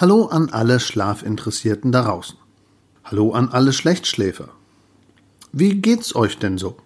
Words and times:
Hallo 0.00 0.26
an 0.26 0.50
alle 0.50 0.78
Schlafinteressierten 0.78 1.90
da 1.90 2.02
draußen. 2.02 2.38
Hallo 3.02 3.32
an 3.32 3.48
alle 3.48 3.72
Schlechtschläfer. 3.72 4.50
Wie 5.50 5.74
geht's 5.74 6.14
euch 6.14 6.38
denn 6.38 6.56
so? 6.56 6.76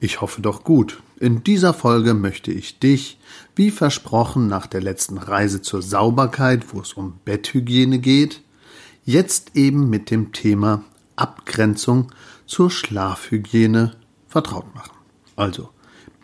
Ich 0.00 0.20
hoffe 0.20 0.42
doch 0.42 0.62
gut. 0.62 1.02
In 1.18 1.44
dieser 1.44 1.72
Folge 1.72 2.12
möchte 2.12 2.52
ich 2.52 2.78
dich, 2.78 3.18
wie 3.54 3.70
versprochen 3.70 4.48
nach 4.48 4.66
der 4.66 4.82
letzten 4.82 5.16
Reise 5.16 5.62
zur 5.62 5.80
Sauberkeit, 5.80 6.74
wo 6.74 6.80
es 6.80 6.92
um 6.92 7.14
Betthygiene 7.24 8.00
geht, 8.00 8.42
jetzt 9.06 9.56
eben 9.56 9.88
mit 9.88 10.10
dem 10.10 10.32
Thema 10.32 10.84
Abgrenzung 11.16 12.12
zur 12.44 12.70
Schlafhygiene 12.70 13.96
vertraut 14.28 14.74
machen. 14.74 14.92
Also 15.36 15.70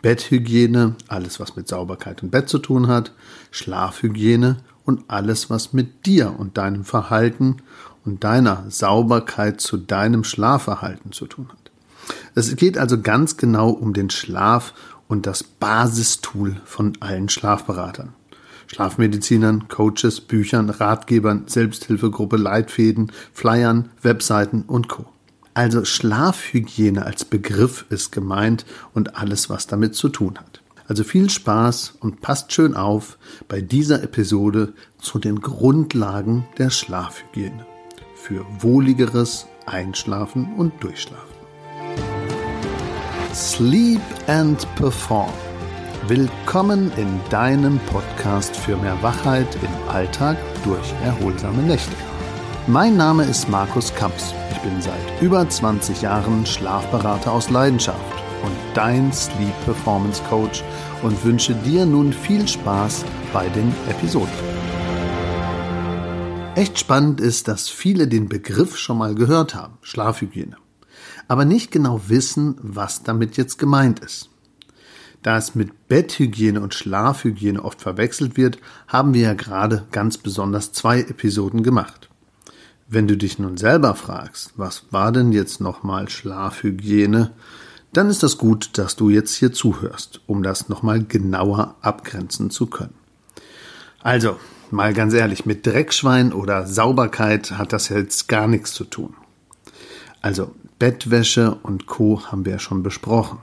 Betthygiene, 0.03 0.95
alles 1.07 1.39
was 1.39 1.55
mit 1.55 1.67
Sauberkeit 1.67 2.21
im 2.21 2.29
Bett 2.29 2.49
zu 2.49 2.59
tun 2.59 2.87
hat, 2.87 3.13
Schlafhygiene 3.49 4.57
und 4.85 5.03
alles, 5.07 5.49
was 5.49 5.73
mit 5.73 6.05
dir 6.05 6.35
und 6.37 6.57
deinem 6.57 6.83
Verhalten 6.83 7.57
und 8.05 8.23
deiner 8.23 8.65
Sauberkeit 8.69 9.61
zu 9.61 9.77
deinem 9.77 10.23
Schlafverhalten 10.23 11.11
zu 11.11 11.25
tun 11.25 11.49
hat. 11.49 11.71
Es 12.35 12.55
geht 12.55 12.77
also 12.77 13.01
ganz 13.01 13.37
genau 13.37 13.69
um 13.69 13.93
den 13.93 14.09
Schlaf 14.09 14.73
und 15.07 15.25
das 15.25 15.43
Basistool 15.43 16.57
von 16.65 16.93
allen 16.99 17.29
Schlafberatern. 17.29 18.13
Schlafmedizinern, 18.67 19.67
Coaches, 19.67 20.21
Büchern, 20.21 20.69
Ratgebern, 20.69 21.43
Selbsthilfegruppe, 21.47 22.37
Leitfäden, 22.37 23.11
Flyern, 23.31 23.89
Webseiten 24.01 24.63
und 24.63 24.89
Co. 24.89 25.05
Also 25.53 25.85
Schlafhygiene 25.85 27.05
als 27.05 27.25
Begriff 27.25 27.85
ist 27.89 28.11
gemeint 28.11 28.65
und 28.93 29.15
alles, 29.15 29.49
was 29.49 29.67
damit 29.67 29.93
zu 29.93 30.09
tun 30.09 30.39
hat. 30.39 30.62
Also 30.93 31.05
viel 31.05 31.27
Spaß 31.27 31.95
und 32.01 32.21
passt 32.21 32.53
schön 32.53 32.75
auf 32.75 33.17
bei 33.47 33.61
dieser 33.61 34.03
Episode 34.03 34.73
zu 34.99 35.17
den 35.17 35.41
Grundlagen 35.41 36.45
der 36.59 36.69
Schlafhygiene 36.69 37.65
für 38.13 38.45
wohligeres 38.59 39.47
Einschlafen 39.65 40.53
und 40.55 40.71
Durchschlafen. 40.83 41.33
Sleep 43.33 44.01
and 44.27 44.67
Perform. 44.75 45.33
Willkommen 46.07 46.91
in 46.95 47.19
deinem 47.31 47.79
Podcast 47.87 48.55
für 48.55 48.77
mehr 48.77 49.01
Wachheit 49.01 49.47
im 49.63 49.89
Alltag 49.89 50.37
durch 50.63 50.93
erholsame 51.03 51.63
Nächte. 51.63 51.95
Mein 52.67 52.95
Name 52.97 53.23
ist 53.23 53.49
Markus 53.49 53.95
Kamps. 53.95 54.31
Ich 54.51 54.59
bin 54.59 54.79
seit 54.79 55.21
über 55.23 55.49
20 55.49 56.03
Jahren 56.03 56.45
Schlafberater 56.45 57.31
aus 57.31 57.49
Leidenschaft 57.49 58.22
und 58.43 58.55
dein 58.75 59.11
Sleep 59.11 59.53
Performance 59.65 60.21
Coach 60.29 60.63
und 61.01 61.23
wünsche 61.23 61.55
dir 61.55 61.85
nun 61.85 62.13
viel 62.13 62.47
Spaß 62.47 63.03
bei 63.33 63.49
den 63.49 63.73
Episoden. 63.89 64.29
Echt 66.55 66.77
spannend 66.77 67.19
ist, 67.19 67.47
dass 67.47 67.67
viele 67.67 68.07
den 68.07 68.29
Begriff 68.29 68.77
schon 68.77 68.99
mal 68.99 69.15
gehört 69.15 69.55
haben, 69.55 69.79
Schlafhygiene, 69.81 70.57
aber 71.27 71.45
nicht 71.45 71.71
genau 71.71 72.01
wissen, 72.07 72.55
was 72.61 73.01
damit 73.01 73.37
jetzt 73.37 73.57
gemeint 73.57 73.99
ist. 74.01 74.29
Da 75.23 75.37
es 75.37 75.55
mit 75.55 75.87
Betthygiene 75.87 76.59
und 76.59 76.75
Schlafhygiene 76.75 77.63
oft 77.63 77.81
verwechselt 77.81 78.37
wird, 78.37 78.59
haben 78.87 79.13
wir 79.13 79.21
ja 79.21 79.33
gerade 79.33 79.87
ganz 79.91 80.17
besonders 80.17 80.73
zwei 80.73 80.99
Episoden 80.99 81.63
gemacht. 81.63 82.09
Wenn 82.87 83.07
du 83.07 83.17
dich 83.17 83.39
nun 83.39 83.57
selber 83.57 83.95
fragst, 83.95 84.53
was 84.57 84.83
war 84.91 85.11
denn 85.13 85.31
jetzt 85.31 85.61
nochmal 85.61 86.09
Schlafhygiene, 86.09 87.31
dann 87.93 88.09
ist 88.09 88.23
das 88.23 88.37
gut, 88.37 88.71
dass 88.77 88.95
du 88.95 89.09
jetzt 89.09 89.35
hier 89.35 89.53
zuhörst, 89.53 90.21
um 90.25 90.43
das 90.43 90.69
nochmal 90.69 91.03
genauer 91.03 91.75
abgrenzen 91.81 92.49
zu 92.49 92.67
können. 92.67 92.95
Also, 94.01 94.37
mal 94.71 94.93
ganz 94.93 95.13
ehrlich, 95.13 95.45
mit 95.45 95.65
Dreckschwein 95.65 96.33
oder 96.33 96.67
Sauberkeit 96.67 97.51
hat 97.51 97.71
das 97.71 97.89
jetzt 97.89 98.27
gar 98.27 98.47
nichts 98.47 98.73
zu 98.73 98.83
tun. 98.83 99.15
Also, 100.21 100.51
Bettwäsche 100.79 101.55
und 101.63 101.85
Co. 101.85 102.23
haben 102.25 102.45
wir 102.45 102.53
ja 102.53 102.59
schon 102.59 102.83
besprochen. 102.83 103.39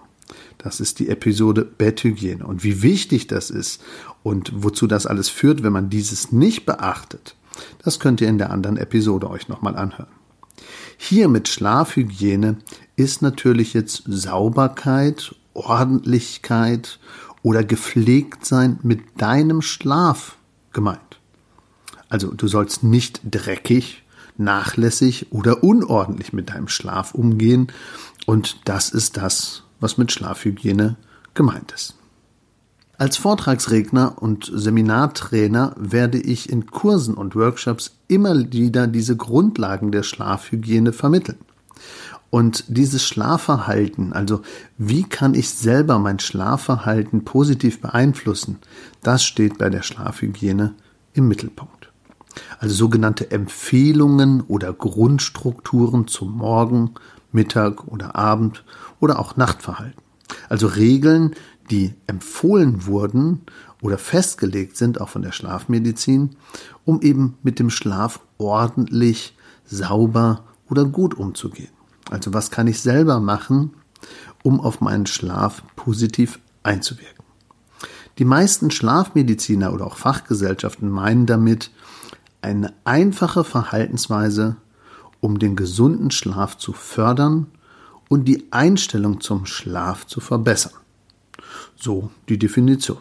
Das 0.59 0.81
ist 0.81 0.99
die 0.99 1.09
Episode 1.09 1.65
Betthygiene. 1.65 2.45
Und 2.45 2.65
wie 2.65 2.83
wichtig 2.83 3.27
das 3.29 3.49
ist 3.49 3.83
und 4.23 4.53
wozu 4.55 4.87
das 4.87 5.07
alles 5.07 5.31
führt, 5.31 5.63
wenn 5.63 5.73
man 5.73 5.89
dieses 5.89 6.33
nicht 6.33 6.67
beachtet, 6.67 7.37
das 7.83 7.99
könnt 7.99 8.21
ihr 8.21 8.29
in 8.29 8.39
der 8.39 8.51
anderen 8.51 8.77
Episode 8.77 9.31
euch 9.31 9.49
nochmal 9.49 9.77
anhören. 9.77 10.11
Hier 10.99 11.29
mit 11.29 11.49
Schlafhygiene 11.49 12.57
ist 13.01 13.23
natürlich 13.23 13.73
jetzt 13.73 14.03
Sauberkeit, 14.07 15.35
Ordentlichkeit 15.55 16.99
oder 17.43 17.65
gepflegt 17.65 18.45
sein 18.45 18.79
mit 18.83 19.21
deinem 19.21 19.63
Schlaf 19.63 20.37
gemeint. 20.73 21.01
Also 22.09 22.33
du 22.33 22.47
sollst 22.47 22.83
nicht 22.83 23.21
dreckig, 23.25 24.03
nachlässig 24.37 25.29
oder 25.31 25.65
unordentlich 25.65 26.33
mit 26.33 26.51
deinem 26.51 26.69
Schlaf 26.69 27.15
umgehen 27.15 27.69
und 28.27 28.61
das 28.67 28.91
ist 28.91 29.17
das, 29.17 29.63
was 29.81 29.97
mit 29.97 30.13
Schlafhygiene 30.13 30.97
gemeint 31.35 31.73
ist. 31.73 31.95
Als 32.99 33.17
Vortragsredner 33.17 34.21
und 34.21 34.51
Seminartrainer 34.55 35.75
werde 35.79 36.19
ich 36.19 36.51
in 36.51 36.67
Kursen 36.67 37.15
und 37.15 37.35
Workshops 37.35 37.97
immer 38.09 38.53
wieder 38.53 38.87
diese 38.87 39.17
Grundlagen 39.17 39.91
der 39.91 40.03
Schlafhygiene 40.03 40.93
vermitteln. 40.93 41.39
Und 42.31 42.65
dieses 42.69 43.05
Schlafverhalten, 43.05 44.13
also 44.13 44.43
wie 44.79 45.03
kann 45.03 45.35
ich 45.35 45.51
selber 45.51 45.99
mein 45.99 46.21
Schlafverhalten 46.21 47.25
positiv 47.25 47.81
beeinflussen, 47.81 48.59
das 49.03 49.25
steht 49.25 49.59
bei 49.59 49.69
der 49.69 49.83
Schlafhygiene 49.83 50.75
im 51.13 51.27
Mittelpunkt. 51.27 51.93
Also 52.61 52.75
sogenannte 52.75 53.33
Empfehlungen 53.33 54.43
oder 54.43 54.73
Grundstrukturen 54.73 56.07
zum 56.07 56.37
Morgen, 56.37 56.93
Mittag 57.33 57.89
oder 57.89 58.15
Abend 58.15 58.65
oder 59.01 59.19
auch 59.19 59.37
Nachtverhalten. 59.37 60.01
Also 60.49 60.69
Regeln, 60.69 61.35
die 61.71 61.95
empfohlen 62.07 62.87
wurden 62.87 63.43
oder 63.83 63.99
festgelegt 63.99 64.77
sind, 64.77 65.01
auch 65.01 65.09
von 65.09 65.23
der 65.23 65.33
Schlafmedizin, 65.33 66.37
um 66.85 67.03
eben 67.03 67.39
mit 67.43 67.59
dem 67.59 67.71
Schlaf 67.71 68.21
ordentlich, 68.39 69.37
sauber 69.65 70.45
oder 70.69 70.85
gut 70.85 71.15
umzugehen. 71.15 71.80
Also 72.11 72.35
was 72.35 72.51
kann 72.51 72.67
ich 72.67 72.81
selber 72.81 73.21
machen, 73.21 73.71
um 74.43 74.61
auf 74.61 74.81
meinen 74.81 75.07
Schlaf 75.07 75.63
positiv 75.77 76.41
einzuwirken? 76.63 77.25
Die 78.19 78.25
meisten 78.25 78.71
Schlafmediziner 78.71 79.73
oder 79.73 79.87
auch 79.87 79.97
Fachgesellschaften 79.97 80.91
meinen 80.91 81.27
damit 81.27 81.71
eine 82.43 82.75
einfache 82.85 83.45
Verhaltensweise, 83.45 84.57
um 85.21 85.39
den 85.39 85.55
gesunden 85.55 86.11
Schlaf 86.11 86.59
zu 86.59 86.73
fördern 86.73 87.47
und 88.09 88.25
die 88.25 88.49
Einstellung 88.51 89.21
zum 89.21 89.47
Schlaf 89.47 90.07
zu 90.07 90.21
verbessern. 90.21 90.73
So 91.77 92.11
die 92.29 92.39
Definition. 92.39 92.99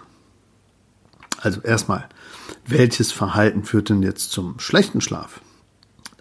Also 1.41 1.61
erstmal, 1.61 2.07
welches 2.67 3.11
Verhalten 3.11 3.63
führt 3.63 3.89
denn 3.89 4.03
jetzt 4.03 4.31
zum 4.31 4.59
schlechten 4.59 5.01
Schlaf? 5.01 5.41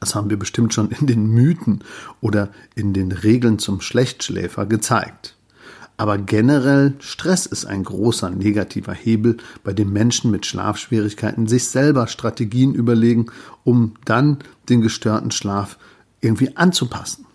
Das 0.00 0.14
haben 0.14 0.31
wir 0.31 0.38
bestimmt 0.38 0.75
schon 0.75 0.91
in 0.91 1.06
den 1.06 1.26
Mythen 1.26 1.84
oder 2.20 2.50
in 2.75 2.92
den 2.92 3.12
Regeln 3.12 3.59
zum 3.59 3.81
Schlechtschläfer 3.81 4.66
gezeigt. 4.66 5.36
Aber 5.97 6.16
generell 6.16 6.94
Stress 7.00 7.44
ist 7.47 7.66
ein 7.66 7.82
großer 7.82 8.31
negativer 8.31 8.92
Hebel, 8.94 9.38
bei 9.64 9.72
dem 9.72 9.92
Menschen 9.92 10.31
mit 10.31 10.47
Schlafschwierigkeiten 10.47 11.48
sich 11.48 11.69
selber 11.69 12.06
Strategien 12.06 12.72
überlegen, 12.72 13.26
um 13.64 13.94
dann 14.04 14.38
den 14.69 14.81
gestörten 14.81 15.32
Schlaf 15.32 15.76
irgendwie 16.20 16.56
anzupassen. 16.56 17.26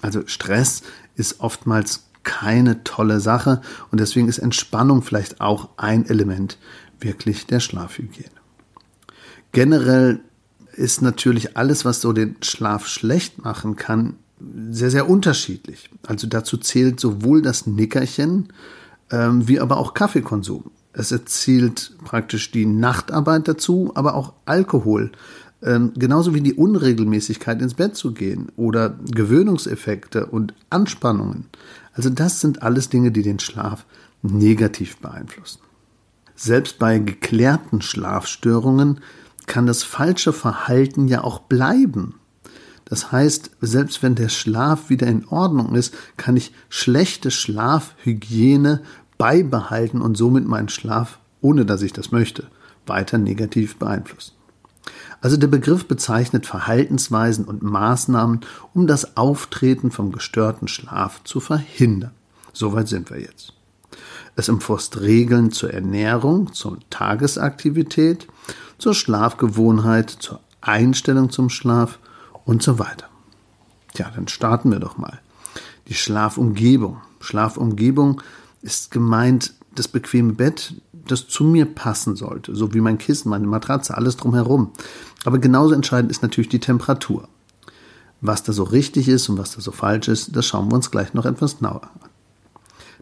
Also 0.00 0.22
Stress 0.26 0.82
ist 1.14 1.40
oftmals 1.40 2.04
keine 2.22 2.82
tolle 2.84 3.20
Sache 3.20 3.60
und 3.90 4.00
deswegen 4.00 4.28
ist 4.28 4.38
Entspannung 4.38 5.02
vielleicht 5.02 5.42
auch 5.42 5.68
ein 5.76 6.06
Element 6.06 6.56
wirklich 6.98 7.46
der 7.46 7.60
Schlafhygiene. 7.60 8.30
Generell 9.52 10.20
ist 10.76 11.02
natürlich 11.02 11.56
alles, 11.56 11.84
was 11.84 12.00
so 12.00 12.12
den 12.12 12.36
Schlaf 12.42 12.86
schlecht 12.86 13.42
machen 13.44 13.76
kann, 13.76 14.14
sehr, 14.70 14.90
sehr 14.90 15.08
unterschiedlich. 15.08 15.90
Also 16.06 16.26
dazu 16.26 16.58
zählt 16.58 17.00
sowohl 17.00 17.42
das 17.42 17.66
Nickerchen 17.66 18.48
ähm, 19.10 19.48
wie 19.48 19.60
aber 19.60 19.78
auch 19.78 19.94
Kaffeekonsum. 19.94 20.70
Es 20.92 21.12
erzielt 21.12 21.92
praktisch 22.04 22.50
die 22.50 22.66
Nachtarbeit 22.66 23.48
dazu, 23.48 23.92
aber 23.94 24.14
auch 24.14 24.32
Alkohol. 24.44 25.12
Ähm, 25.62 25.92
genauso 25.96 26.34
wie 26.34 26.40
die 26.40 26.54
Unregelmäßigkeit 26.54 27.60
ins 27.62 27.74
Bett 27.74 27.96
zu 27.96 28.12
gehen 28.12 28.48
oder 28.56 28.98
Gewöhnungseffekte 29.10 30.26
und 30.26 30.54
Anspannungen. 30.70 31.46
Also 31.92 32.10
das 32.10 32.40
sind 32.40 32.62
alles 32.62 32.88
Dinge, 32.88 33.10
die 33.10 33.22
den 33.22 33.38
Schlaf 33.38 33.86
negativ 34.22 34.98
beeinflussen. 34.98 35.60
Selbst 36.34 36.78
bei 36.78 36.98
geklärten 36.98 37.80
Schlafstörungen 37.80 39.00
kann 39.46 39.66
das 39.66 39.82
falsche 39.82 40.32
Verhalten 40.32 41.08
ja 41.08 41.24
auch 41.24 41.40
bleiben. 41.40 42.16
Das 42.84 43.10
heißt, 43.10 43.50
selbst 43.60 44.02
wenn 44.02 44.14
der 44.14 44.28
Schlaf 44.28 44.90
wieder 44.90 45.08
in 45.08 45.26
Ordnung 45.26 45.74
ist, 45.74 45.94
kann 46.16 46.36
ich 46.36 46.52
schlechte 46.68 47.30
Schlafhygiene 47.30 48.82
beibehalten 49.18 50.00
und 50.00 50.16
somit 50.16 50.46
meinen 50.46 50.68
Schlaf, 50.68 51.18
ohne 51.40 51.66
dass 51.66 51.82
ich 51.82 51.92
das 51.92 52.12
möchte, 52.12 52.48
weiter 52.86 53.18
negativ 53.18 53.76
beeinflussen. 53.76 54.32
Also 55.20 55.36
der 55.36 55.48
Begriff 55.48 55.88
bezeichnet 55.88 56.46
Verhaltensweisen 56.46 57.46
und 57.46 57.62
Maßnahmen, 57.62 58.40
um 58.74 58.86
das 58.86 59.16
Auftreten 59.16 59.90
vom 59.90 60.12
gestörten 60.12 60.68
Schlaf 60.68 61.24
zu 61.24 61.40
verhindern. 61.40 62.12
Soweit 62.52 62.86
sind 62.86 63.10
wir 63.10 63.20
jetzt. 63.20 63.52
Es 64.36 64.48
umfasst 64.48 65.00
Regeln 65.00 65.50
zur 65.50 65.72
Ernährung, 65.72 66.52
zur 66.52 66.78
Tagesaktivität, 66.90 68.28
zur 68.78 68.94
Schlafgewohnheit, 68.94 70.10
zur 70.10 70.40
Einstellung 70.60 71.30
zum 71.30 71.48
Schlaf 71.48 71.98
und 72.44 72.62
so 72.62 72.78
weiter. 72.78 73.06
Tja, 73.94 74.10
dann 74.14 74.28
starten 74.28 74.70
wir 74.70 74.80
doch 74.80 74.98
mal. 74.98 75.20
Die 75.88 75.94
Schlafumgebung. 75.94 77.00
Schlafumgebung 77.20 78.22
ist 78.62 78.90
gemeint 78.90 79.54
das 79.74 79.88
bequeme 79.88 80.32
Bett, 80.32 80.74
das 80.92 81.28
zu 81.28 81.44
mir 81.44 81.66
passen 81.66 82.16
sollte, 82.16 82.56
so 82.56 82.74
wie 82.74 82.80
mein 82.80 82.98
Kissen, 82.98 83.28
meine 83.28 83.46
Matratze, 83.46 83.96
alles 83.96 84.16
drumherum. 84.16 84.72
Aber 85.24 85.38
genauso 85.38 85.74
entscheidend 85.74 86.10
ist 86.10 86.22
natürlich 86.22 86.48
die 86.48 86.60
Temperatur. 86.60 87.28
Was 88.20 88.42
da 88.42 88.52
so 88.52 88.64
richtig 88.64 89.08
ist 89.08 89.28
und 89.28 89.38
was 89.38 89.54
da 89.54 89.60
so 89.60 89.70
falsch 89.70 90.08
ist, 90.08 90.34
das 90.34 90.46
schauen 90.46 90.70
wir 90.70 90.74
uns 90.74 90.90
gleich 90.90 91.14
noch 91.14 91.26
etwas 91.26 91.58
genauer 91.58 91.82
an. 91.84 92.10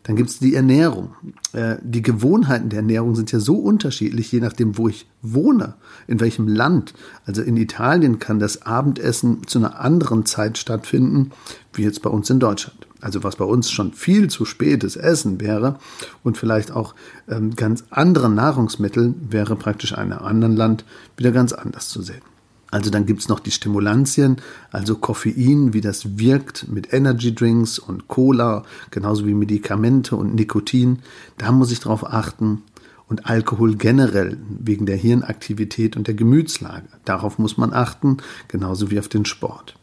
Dann 0.04 0.16
gibt 0.16 0.30
es 0.30 0.38
die 0.38 0.54
Ernährung. 0.54 1.14
Äh, 1.52 1.76
die 1.82 2.02
Gewohnheiten 2.02 2.68
der 2.68 2.80
Ernährung 2.80 3.16
sind 3.16 3.32
ja 3.32 3.40
so 3.40 3.56
unterschiedlich, 3.56 4.30
je 4.30 4.40
nachdem, 4.40 4.78
wo 4.78 4.88
ich 4.88 5.06
wohne, 5.22 5.74
in 6.06 6.20
welchem 6.20 6.46
Land. 6.46 6.94
Also 7.26 7.42
in 7.42 7.56
Italien 7.56 8.18
kann 8.18 8.38
das 8.38 8.62
Abendessen 8.62 9.46
zu 9.46 9.58
einer 9.58 9.80
anderen 9.80 10.26
Zeit 10.26 10.58
stattfinden, 10.58 11.32
wie 11.72 11.82
jetzt 11.82 12.02
bei 12.02 12.10
uns 12.10 12.28
in 12.28 12.38
Deutschland. 12.38 12.86
Also 13.00 13.24
was 13.24 13.36
bei 13.36 13.44
uns 13.44 13.70
schon 13.70 13.92
viel 13.92 14.28
zu 14.28 14.44
spätes 14.44 14.96
Essen 14.96 15.40
wäre 15.40 15.78
und 16.22 16.36
vielleicht 16.38 16.70
auch 16.70 16.94
ähm, 17.28 17.56
ganz 17.56 17.84
andere 17.90 18.30
Nahrungsmittel, 18.30 19.14
wäre 19.28 19.56
praktisch 19.56 19.92
in 19.92 19.98
einem 19.98 20.18
anderen 20.18 20.56
Land 20.56 20.84
wieder 21.16 21.32
ganz 21.32 21.52
anders 21.52 21.88
zu 21.88 22.02
sehen. 22.02 22.22
Also 22.74 22.90
dann 22.90 23.06
gibt's 23.06 23.28
noch 23.28 23.38
die 23.38 23.52
Stimulantien, 23.52 24.38
also 24.72 24.96
Koffein, 24.96 25.72
wie 25.74 25.80
das 25.80 26.18
wirkt 26.18 26.66
mit 26.66 26.92
Energy 26.92 27.32
Drinks 27.32 27.78
und 27.78 28.08
Cola, 28.08 28.64
genauso 28.90 29.28
wie 29.28 29.34
Medikamente 29.34 30.16
und 30.16 30.34
Nikotin. 30.34 30.98
Da 31.38 31.52
muss 31.52 31.70
ich 31.70 31.78
drauf 31.78 32.04
achten. 32.04 32.62
Und 33.08 33.26
Alkohol 33.30 33.76
generell 33.76 34.38
wegen 34.48 34.86
der 34.86 34.96
Hirnaktivität 34.96 35.96
und 35.96 36.08
der 36.08 36.14
Gemütslage. 36.14 36.88
Darauf 37.04 37.38
muss 37.38 37.56
man 37.56 37.72
achten, 37.72 38.16
genauso 38.48 38.90
wie 38.90 38.98
auf 38.98 39.06
den 39.06 39.24
Sport. 39.24 39.76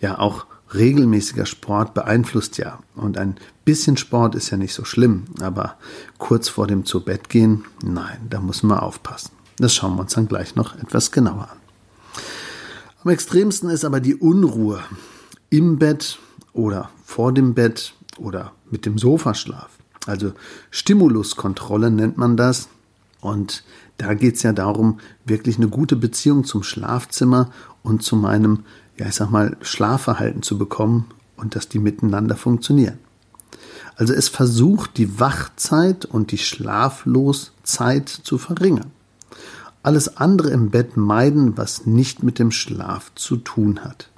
Ja, 0.00 0.18
auch 0.18 0.46
regelmäßiger 0.72 1.44
Sport 1.44 1.92
beeinflusst 1.92 2.56
ja. 2.56 2.78
Und 2.94 3.18
ein 3.18 3.36
bisschen 3.66 3.98
Sport 3.98 4.34
ist 4.34 4.48
ja 4.48 4.56
nicht 4.56 4.72
so 4.72 4.86
schlimm, 4.86 5.24
aber 5.42 5.76
kurz 6.16 6.48
vor 6.48 6.66
dem 6.66 6.86
zu 6.86 7.04
Bett 7.04 7.28
gehen, 7.28 7.66
nein, 7.84 8.28
da 8.30 8.40
muss 8.40 8.62
man 8.62 8.78
aufpassen. 8.78 9.32
Das 9.58 9.74
schauen 9.74 9.96
wir 9.96 10.00
uns 10.00 10.14
dann 10.14 10.26
gleich 10.26 10.56
noch 10.56 10.74
etwas 10.78 11.12
genauer 11.12 11.50
an. 11.50 11.67
Am 13.04 13.10
extremsten 13.10 13.70
ist 13.70 13.84
aber 13.84 14.00
die 14.00 14.16
Unruhe 14.16 14.80
im 15.50 15.78
Bett 15.78 16.18
oder 16.52 16.90
vor 17.04 17.32
dem 17.32 17.54
Bett 17.54 17.94
oder 18.18 18.52
mit 18.70 18.86
dem 18.86 18.98
Sofaschlaf. 18.98 19.70
Also 20.06 20.32
Stimuluskontrolle 20.70 21.90
nennt 21.90 22.18
man 22.18 22.36
das. 22.36 22.68
Und 23.20 23.64
da 23.98 24.14
geht 24.14 24.36
es 24.36 24.42
ja 24.42 24.52
darum, 24.52 25.00
wirklich 25.24 25.56
eine 25.56 25.68
gute 25.68 25.96
Beziehung 25.96 26.44
zum 26.44 26.62
Schlafzimmer 26.62 27.50
und 27.82 28.02
zu 28.02 28.16
meinem 28.16 28.64
ja, 28.98 29.06
ich 29.06 29.14
sag 29.14 29.30
mal, 29.30 29.56
Schlafverhalten 29.62 30.42
zu 30.42 30.58
bekommen 30.58 31.06
und 31.36 31.54
dass 31.54 31.68
die 31.68 31.78
miteinander 31.78 32.36
funktionieren. 32.36 32.98
Also 33.96 34.12
es 34.12 34.28
versucht, 34.28 34.96
die 34.96 35.18
Wachzeit 35.20 36.04
und 36.04 36.32
die 36.32 36.38
Schlafloszeit 36.38 38.08
zu 38.08 38.38
verringern. 38.38 38.90
Alles 39.88 40.18
andere 40.18 40.50
im 40.50 40.68
Bett 40.68 40.98
meiden, 40.98 41.56
was 41.56 41.86
nicht 41.86 42.22
mit 42.22 42.38
dem 42.38 42.50
Schlaf 42.50 43.10
zu 43.14 43.38
tun 43.38 43.80
hat. 43.84 44.10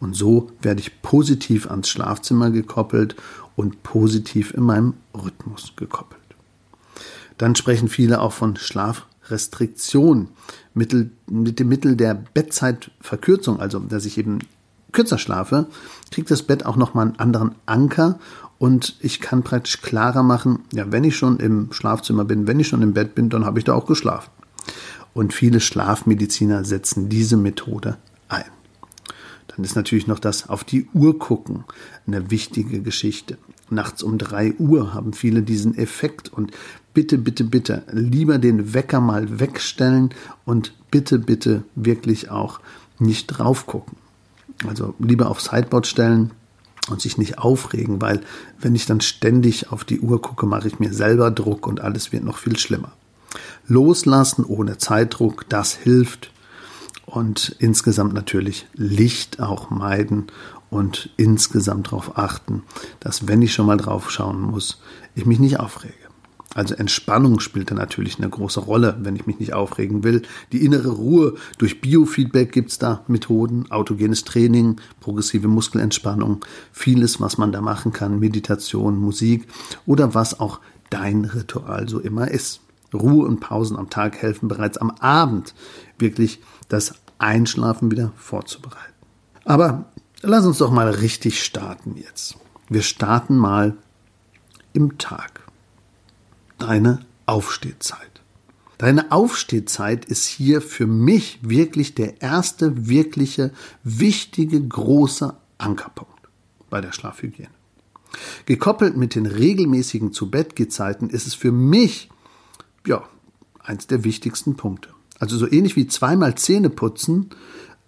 Und 0.00 0.16
so 0.16 0.50
werde 0.60 0.80
ich 0.80 1.00
positiv 1.00 1.70
ans 1.70 1.88
Schlafzimmer 1.88 2.50
gekoppelt 2.50 3.14
und 3.54 3.84
positiv 3.84 4.52
in 4.52 4.64
meinem 4.64 4.94
Rhythmus 5.14 5.74
gekoppelt. 5.76 6.20
Dann 7.38 7.54
sprechen 7.54 7.88
viele 7.88 8.20
auch 8.20 8.32
von 8.32 8.56
Schlafrestriktion 8.56 10.26
mit 10.74 10.90
dem 10.90 11.68
Mittel 11.68 11.94
der 11.94 12.14
Bettzeitverkürzung, 12.14 13.60
also 13.60 13.78
dass 13.78 14.06
ich 14.06 14.18
eben 14.18 14.40
kürzer 14.90 15.18
schlafe, 15.18 15.68
kriegt 16.10 16.32
das 16.32 16.42
Bett 16.42 16.66
auch 16.66 16.74
nochmal 16.74 17.06
einen 17.06 17.20
anderen 17.20 17.54
Anker 17.64 18.18
und 18.58 18.96
ich 18.98 19.20
kann 19.20 19.44
praktisch 19.44 19.82
klarer 19.82 20.24
machen, 20.24 20.64
ja, 20.72 20.90
wenn 20.90 21.04
ich 21.04 21.16
schon 21.16 21.38
im 21.38 21.72
Schlafzimmer 21.72 22.24
bin, 22.24 22.48
wenn 22.48 22.58
ich 22.58 22.66
schon 22.66 22.82
im 22.82 22.92
Bett 22.92 23.14
bin, 23.14 23.30
dann 23.30 23.44
habe 23.44 23.60
ich 23.60 23.64
da 23.64 23.74
auch 23.74 23.86
geschlafen. 23.86 24.32
Und 25.14 25.34
viele 25.34 25.60
Schlafmediziner 25.60 26.64
setzen 26.64 27.08
diese 27.08 27.36
Methode 27.36 27.98
ein. 28.28 28.44
Dann 29.48 29.64
ist 29.64 29.76
natürlich 29.76 30.06
noch 30.06 30.18
das 30.18 30.48
auf 30.48 30.64
die 30.64 30.88
Uhr 30.94 31.18
gucken 31.18 31.64
eine 32.06 32.30
wichtige 32.30 32.80
Geschichte. 32.80 33.36
Nachts 33.68 34.02
um 34.02 34.18
drei 34.18 34.54
Uhr 34.54 34.94
haben 34.94 35.12
viele 35.12 35.42
diesen 35.42 35.76
Effekt 35.76 36.32
und 36.32 36.52
bitte, 36.94 37.18
bitte, 37.18 37.44
bitte 37.44 37.82
lieber 37.90 38.38
den 38.38 38.74
Wecker 38.74 39.00
mal 39.00 39.40
wegstellen 39.40 40.10
und 40.44 40.72
bitte, 40.90 41.18
bitte 41.18 41.64
wirklich 41.74 42.30
auch 42.30 42.60
nicht 42.98 43.26
drauf 43.26 43.66
gucken. 43.66 43.96
Also 44.66 44.94
lieber 44.98 45.28
auf 45.28 45.40
Sideboard 45.40 45.86
stellen 45.86 46.30
und 46.88 47.00
sich 47.00 47.18
nicht 47.18 47.38
aufregen, 47.38 48.00
weil 48.00 48.20
wenn 48.60 48.74
ich 48.74 48.86
dann 48.86 49.00
ständig 49.00 49.70
auf 49.70 49.84
die 49.84 50.00
Uhr 50.00 50.20
gucke, 50.20 50.46
mache 50.46 50.68
ich 50.68 50.78
mir 50.78 50.92
selber 50.92 51.30
Druck 51.30 51.66
und 51.66 51.80
alles 51.80 52.12
wird 52.12 52.24
noch 52.24 52.38
viel 52.38 52.58
schlimmer. 52.58 52.92
Loslassen 53.66 54.44
ohne 54.44 54.78
Zeitdruck, 54.78 55.48
das 55.48 55.74
hilft. 55.74 56.30
Und 57.04 57.56
insgesamt 57.58 58.14
natürlich 58.14 58.66
Licht 58.74 59.40
auch 59.40 59.70
meiden 59.70 60.28
und 60.70 61.10
insgesamt 61.18 61.88
darauf 61.88 62.16
achten, 62.16 62.62
dass 63.00 63.28
wenn 63.28 63.42
ich 63.42 63.52
schon 63.52 63.66
mal 63.66 63.76
drauf 63.76 64.10
schauen 64.10 64.40
muss, 64.40 64.80
ich 65.14 65.26
mich 65.26 65.38
nicht 65.38 65.60
aufrege. 65.60 65.92
Also 66.54 66.74
Entspannung 66.74 67.40
spielt 67.40 67.70
da 67.70 67.74
natürlich 67.74 68.16
eine 68.18 68.28
große 68.30 68.60
Rolle, 68.60 68.96
wenn 69.00 69.14
ich 69.16 69.26
mich 69.26 69.38
nicht 69.38 69.52
aufregen 69.52 70.04
will. 70.04 70.22
Die 70.52 70.64
innere 70.64 70.90
Ruhe, 70.90 71.34
durch 71.58 71.82
Biofeedback 71.82 72.52
gibt's 72.52 72.78
da 72.78 73.04
Methoden, 73.06 73.70
autogenes 73.70 74.24
Training, 74.24 74.76
progressive 75.00 75.48
Muskelentspannung, 75.48 76.44
vieles, 76.72 77.20
was 77.20 77.36
man 77.36 77.52
da 77.52 77.60
machen 77.60 77.92
kann, 77.92 78.18
Meditation, 78.18 78.98
Musik 78.98 79.46
oder 79.84 80.14
was 80.14 80.40
auch 80.40 80.60
dein 80.88 81.26
Ritual 81.26 81.86
so 81.88 82.00
immer 82.00 82.30
ist. 82.30 82.61
Ruhe 82.94 83.26
und 83.26 83.40
Pausen 83.40 83.76
am 83.76 83.90
Tag 83.90 84.16
helfen 84.16 84.48
bereits 84.48 84.78
am 84.78 84.90
Abend 84.90 85.54
wirklich 85.98 86.40
das 86.68 86.94
Einschlafen 87.18 87.90
wieder 87.90 88.12
vorzubereiten. 88.16 88.92
Aber 89.44 89.86
lass 90.22 90.44
uns 90.44 90.58
doch 90.58 90.70
mal 90.70 90.90
richtig 90.90 91.42
starten 91.42 91.96
jetzt. 91.96 92.36
Wir 92.68 92.82
starten 92.82 93.36
mal 93.36 93.76
im 94.72 94.98
Tag 94.98 95.42
deine 96.58 97.04
Aufstehzeit. 97.26 98.22
Deine 98.78 99.12
Aufstehzeit 99.12 100.04
ist 100.04 100.26
hier 100.26 100.60
für 100.60 100.86
mich 100.86 101.38
wirklich 101.42 101.94
der 101.94 102.20
erste 102.20 102.88
wirkliche, 102.88 103.52
wichtige, 103.84 104.60
große 104.60 105.34
Ankerpunkt 105.58 106.28
bei 106.68 106.80
der 106.80 106.92
Schlafhygiene. 106.92 107.50
Gekoppelt 108.46 108.96
mit 108.96 109.14
den 109.14 109.26
regelmäßigen 109.26 110.12
zu 110.12 110.30
bett 110.30 110.56
gezeiten 110.56 111.10
ist 111.10 111.26
es 111.26 111.34
für 111.34 111.52
mich, 111.52 112.10
ja, 112.86 113.02
eins 113.62 113.86
der 113.86 114.04
wichtigsten 114.04 114.56
Punkte. 114.56 114.90
Also 115.18 115.36
so 115.36 115.50
ähnlich 115.50 115.76
wie 115.76 115.86
zweimal 115.86 116.34
Zähne 116.34 116.70
putzen, 116.70 117.30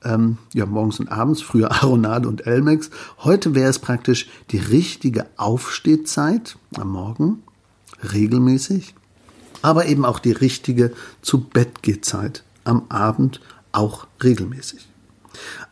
ähm, 0.05 0.39
ja, 0.53 0.67
morgens 0.67 1.01
und 1.01 1.11
abends, 1.11 1.43
früher 1.43 1.71
Aronade 1.83 2.29
und 2.29 2.47
Elmex. 2.47 2.91
Heute 3.19 3.55
wäre 3.55 3.71
es 3.71 3.79
praktisch 3.79 4.29
die 4.51 4.59
richtige 4.59 5.27
Aufstehzeit 5.37 6.57
am 6.77 6.93
Morgen 6.93 7.43
regelmäßig, 8.13 8.95
aber 9.63 9.87
eben 9.87 10.05
auch 10.05 10.19
die 10.19 10.33
richtige 10.33 10.93
zu 11.23 11.41
Bett 11.41 11.81
Zeit 12.03 12.45
am 12.65 12.85
Abend 12.89 13.41
auch 13.73 14.07
regelmäßig. 14.23 14.89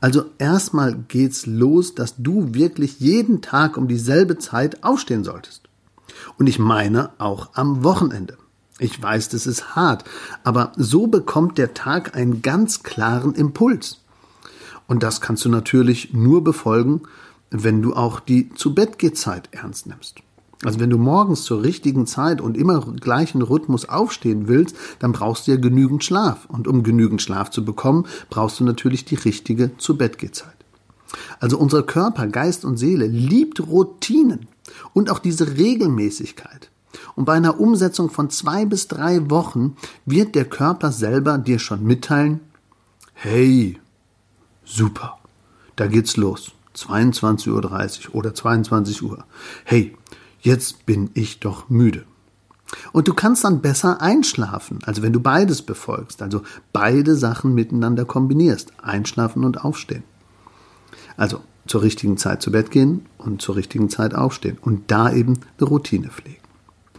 Also 0.00 0.25
erstmal 0.38 0.97
geht's 0.97 1.47
los, 1.47 1.95
dass 1.95 2.17
du 2.17 2.55
wirklich 2.55 2.99
jeden 2.99 3.43
Tag 3.43 3.76
um 3.76 3.87
dieselbe 3.87 4.38
Zeit 4.38 4.83
aufstehen 4.83 5.23
solltest. 5.23 5.69
Und 6.38 6.49
ich 6.49 6.59
meine 6.59 7.11
auch 7.19 7.50
am 7.55 7.85
Wochenende. 7.85 8.37
Ich 8.83 9.01
weiß, 9.01 9.29
das 9.29 9.47
ist 9.47 9.77
hart, 9.77 10.03
aber 10.43 10.73
so 10.77 11.07
bekommt 11.07 11.57
der 11.57 11.73
Tag 11.73 12.17
einen 12.17 12.43
ganz 12.43 12.83
klaren 12.83 13.33
Impuls. 13.33 14.01
Und 14.89 15.05
das 15.05 15.21
kannst 15.21 15.45
du 15.45 15.49
natürlich 15.49 16.12
nur 16.12 16.43
befolgen, 16.43 17.03
wenn 17.51 17.81
du 17.81 17.95
auch 17.95 18.19
die 18.19 18.53
zu 18.55 18.75
Bett 18.75 18.97
Zeit 19.17 19.49
ernst 19.53 19.87
nimmst. 19.87 20.17
Also 20.65 20.81
wenn 20.81 20.91
du 20.91 20.99
morgens 20.99 21.45
zur 21.45 21.62
richtigen 21.62 22.09
Zeit 22.09 22.41
und 22.41 22.57
immer 22.57 22.81
gleichen 23.01 23.43
Rhythmus 23.43 23.89
aufstehen 23.89 24.49
willst, 24.49 24.75
dann 24.99 25.12
brauchst 25.12 25.47
du 25.47 25.53
ja 25.53 25.59
genügend 25.59 26.03
Schlaf. 26.03 26.47
Und 26.47 26.67
um 26.67 26.83
genügend 26.83 27.23
Schlaf 27.23 27.51
zu 27.51 27.65
bekommen, 27.65 28.07
brauchst 28.31 28.59
du 28.59 28.65
natürlich 28.65 29.05
die 29.05 29.15
richtige 29.15 29.77
zu 29.77 29.97
Bett 29.97 30.17
Zeit. 30.35 30.57
Also 31.39 31.57
unser 31.57 31.85
Körper, 31.85 32.27
Geist 32.27 32.65
und 32.65 32.79
Seele 32.79 33.07
liebt 33.07 33.61
Routinen 33.61 34.49
und 34.93 35.09
auch 35.09 35.21
diese 35.21 35.57
Regelmäßigkeit. 35.57 36.72
Und 37.14 37.25
bei 37.25 37.34
einer 37.34 37.61
Umsetzung 37.61 38.11
von 38.11 38.30
zwei 38.30 38.64
bis 38.64 38.88
drei 38.88 39.30
Wochen 39.30 39.76
wird 40.04 40.34
der 40.34 40.44
Körper 40.44 40.92
selber 40.92 41.38
dir 41.38 41.58
schon 41.58 41.84
mitteilen, 41.84 42.40
hey, 43.14 43.78
super, 44.64 45.18
da 45.76 45.87
geht's 45.87 46.16
los. 46.16 46.52
22.30 46.76 48.08
Uhr 48.08 48.14
oder 48.14 48.34
22 48.34 49.02
Uhr. 49.02 49.25
Hey, 49.64 49.96
jetzt 50.40 50.87
bin 50.87 51.11
ich 51.14 51.40
doch 51.40 51.68
müde. 51.68 52.04
Und 52.92 53.08
du 53.08 53.14
kannst 53.14 53.44
dann 53.44 53.61
besser 53.61 54.00
einschlafen, 54.00 54.78
also 54.84 55.02
wenn 55.02 55.12
du 55.12 55.20
beides 55.20 55.62
befolgst, 55.62 56.22
also 56.22 56.42
beide 56.72 57.16
Sachen 57.16 57.54
miteinander 57.54 58.06
kombinierst, 58.06 58.72
einschlafen 58.82 59.44
und 59.44 59.62
aufstehen. 59.62 60.04
Also 61.16 61.40
zur 61.66 61.82
richtigen 61.82 62.16
Zeit 62.16 62.42
zu 62.42 62.50
Bett 62.50 62.70
gehen 62.70 63.06
und 63.18 63.42
zur 63.42 63.56
richtigen 63.56 63.88
Zeit 63.88 64.14
aufstehen 64.14 64.58
und 64.61 64.90
da 64.90 65.12
eben 65.12 65.40
eine 65.58 65.68
Routine 65.68 66.08
pflegen. 66.08 66.41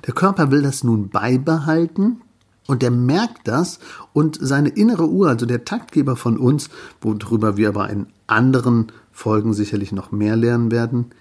Der 0.06 0.14
Körper 0.14 0.52
will 0.52 0.62
das 0.62 0.84
nun 0.84 1.10
beibehalten 1.10 2.22
und 2.68 2.82
der 2.82 2.92
merkt 2.92 3.48
das 3.48 3.80
und 4.14 4.38
seine 4.42 4.70
innere 4.70 5.10
Uhr, 5.10 5.30
also 5.30 5.46
der 5.46 5.66
Taktgeber 5.66 6.16
von 6.16 6.38
uns, 6.38 6.70
worüber 7.02 7.58
wir 7.58 7.70
aber 7.70 7.90
in 7.90 8.08
anderen 8.28 8.92
Folgen 9.12 9.54
sicherlich 9.54 9.92
noch 9.92 10.12
mehr 10.12 10.36
lernen 10.36 10.72
werden, 10.72 11.12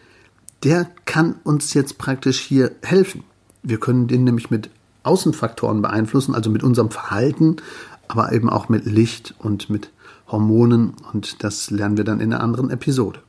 der 0.63 0.89
kann 1.05 1.37
uns 1.45 1.75
jetzt 1.75 1.99
praktisch 1.99 2.41
hier 2.41 2.73
helfen. 2.83 3.25
Wir 3.63 3.79
können 3.79 4.07
den 4.07 4.25
nämlich 4.25 4.51
mit 4.51 4.71
Außenfaktoren 5.03 5.83
beeinflussen, 5.83 6.35
also 6.35 6.51
mit 6.51 6.63
unserem 6.63 6.91
Verhalten, 6.91 7.57
aber 8.09 8.33
eben 8.33 8.49
auch 8.49 8.69
mit 8.69 8.85
Licht 8.87 9.35
und 9.39 9.71
mit 9.71 9.91
Hormonen 10.29 10.95
und 11.13 11.43
das 11.45 11.71
lernen 11.71 11.97
wir 11.97 12.05
dann 12.05 12.21
in 12.21 12.33
einer 12.33 12.43
anderen 12.43 12.71
Episode. 12.71 13.21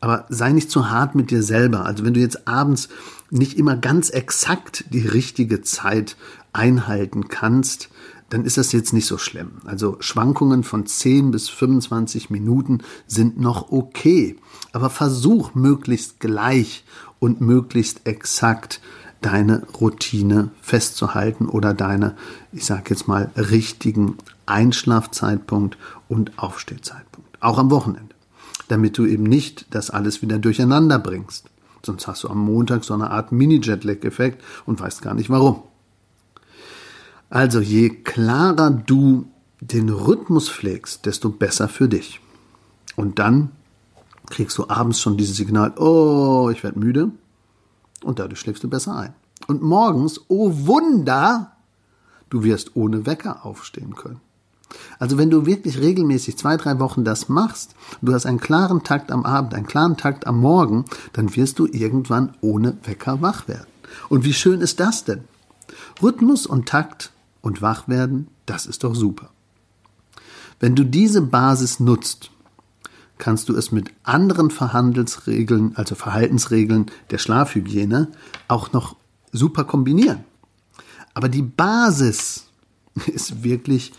Aber 0.00 0.26
sei 0.28 0.52
nicht 0.52 0.70
zu 0.70 0.90
hart 0.90 1.14
mit 1.14 1.30
dir 1.30 1.42
selber. 1.42 1.84
Also 1.84 2.04
wenn 2.04 2.14
du 2.14 2.20
jetzt 2.20 2.48
abends 2.48 2.88
nicht 3.30 3.58
immer 3.58 3.76
ganz 3.76 4.10
exakt 4.10 4.84
die 4.90 5.06
richtige 5.06 5.62
Zeit 5.62 6.16
einhalten 6.52 7.28
kannst, 7.28 7.90
dann 8.30 8.44
ist 8.44 8.56
das 8.56 8.72
jetzt 8.72 8.92
nicht 8.92 9.06
so 9.06 9.18
schlimm. 9.18 9.52
Also 9.64 9.96
Schwankungen 10.00 10.62
von 10.62 10.86
10 10.86 11.32
bis 11.32 11.48
25 11.48 12.30
Minuten 12.30 12.78
sind 13.06 13.40
noch 13.40 13.70
okay. 13.72 14.36
Aber 14.72 14.88
versuch 14.88 15.54
möglichst 15.54 16.20
gleich 16.20 16.84
und 17.18 17.40
möglichst 17.40 18.06
exakt 18.06 18.80
deine 19.20 19.66
Routine 19.80 20.50
festzuhalten 20.62 21.46
oder 21.46 21.74
deine, 21.74 22.16
ich 22.52 22.64
sage 22.64 22.84
jetzt 22.90 23.06
mal, 23.06 23.30
richtigen 23.36 24.16
Einschlafzeitpunkt 24.46 25.76
und 26.08 26.38
Aufstehzeitpunkt. 26.38 27.42
Auch 27.42 27.58
am 27.58 27.70
Wochenende. 27.70 28.09
Damit 28.70 28.96
du 28.98 29.04
eben 29.04 29.24
nicht 29.24 29.66
das 29.74 29.90
alles 29.90 30.22
wieder 30.22 30.38
durcheinander 30.38 31.00
bringst. 31.00 31.50
Sonst 31.84 32.06
hast 32.06 32.22
du 32.22 32.28
am 32.28 32.38
Montag 32.38 32.84
so 32.84 32.94
eine 32.94 33.10
Art 33.10 33.32
Mini-Jetlag-Effekt 33.32 34.44
und 34.64 34.78
weißt 34.78 35.02
gar 35.02 35.14
nicht 35.14 35.28
warum. 35.28 35.64
Also 37.30 37.58
je 37.60 37.90
klarer 37.90 38.70
du 38.70 39.26
den 39.60 39.88
Rhythmus 39.88 40.48
pflegst, 40.48 41.04
desto 41.04 41.30
besser 41.30 41.68
für 41.68 41.88
dich. 41.88 42.20
Und 42.94 43.18
dann 43.18 43.50
kriegst 44.28 44.56
du 44.56 44.68
abends 44.68 45.00
schon 45.00 45.16
dieses 45.16 45.36
Signal, 45.36 45.74
oh, 45.76 46.48
ich 46.52 46.62
werde 46.62 46.78
müde. 46.78 47.10
Und 48.04 48.20
dadurch 48.20 48.38
schläfst 48.38 48.62
du 48.62 48.68
besser 48.68 48.94
ein. 48.94 49.14
Und 49.48 49.62
morgens, 49.62 50.20
oh 50.28 50.52
Wunder, 50.52 51.56
du 52.28 52.44
wirst 52.44 52.76
ohne 52.76 53.04
Wecker 53.04 53.44
aufstehen 53.44 53.96
können. 53.96 54.20
Also 54.98 55.18
wenn 55.18 55.30
du 55.30 55.46
wirklich 55.46 55.78
regelmäßig 55.78 56.36
zwei, 56.38 56.56
drei 56.56 56.78
Wochen 56.78 57.04
das 57.04 57.28
machst, 57.28 57.74
du 58.02 58.12
hast 58.12 58.26
einen 58.26 58.40
klaren 58.40 58.82
Takt 58.82 59.10
am 59.10 59.24
Abend, 59.24 59.54
einen 59.54 59.66
klaren 59.66 59.96
Takt 59.96 60.26
am 60.26 60.38
Morgen, 60.38 60.84
dann 61.12 61.34
wirst 61.36 61.58
du 61.58 61.66
irgendwann 61.66 62.34
ohne 62.40 62.76
Wecker 62.84 63.20
wach 63.22 63.48
werden. 63.48 63.66
Und 64.08 64.24
wie 64.24 64.32
schön 64.32 64.60
ist 64.60 64.80
das 64.80 65.04
denn? 65.04 65.24
Rhythmus 66.02 66.46
und 66.46 66.68
Takt 66.68 67.12
und 67.40 67.62
wach 67.62 67.88
werden, 67.88 68.28
das 68.46 68.66
ist 68.66 68.84
doch 68.84 68.94
super. 68.94 69.30
Wenn 70.60 70.76
du 70.76 70.84
diese 70.84 71.22
Basis 71.22 71.80
nutzt, 71.80 72.30
kannst 73.18 73.48
du 73.48 73.56
es 73.56 73.72
mit 73.72 73.90
anderen 74.02 74.50
Verhandelsregeln, 74.50 75.76
also 75.76 75.94
Verhaltensregeln 75.94 76.86
der 77.10 77.18
Schlafhygiene, 77.18 78.08
auch 78.48 78.72
noch 78.72 78.96
super 79.32 79.64
kombinieren. 79.64 80.24
Aber 81.14 81.28
die 81.28 81.42
Basis 81.42 82.46
ist 83.06 83.42
wirklich 83.42 83.92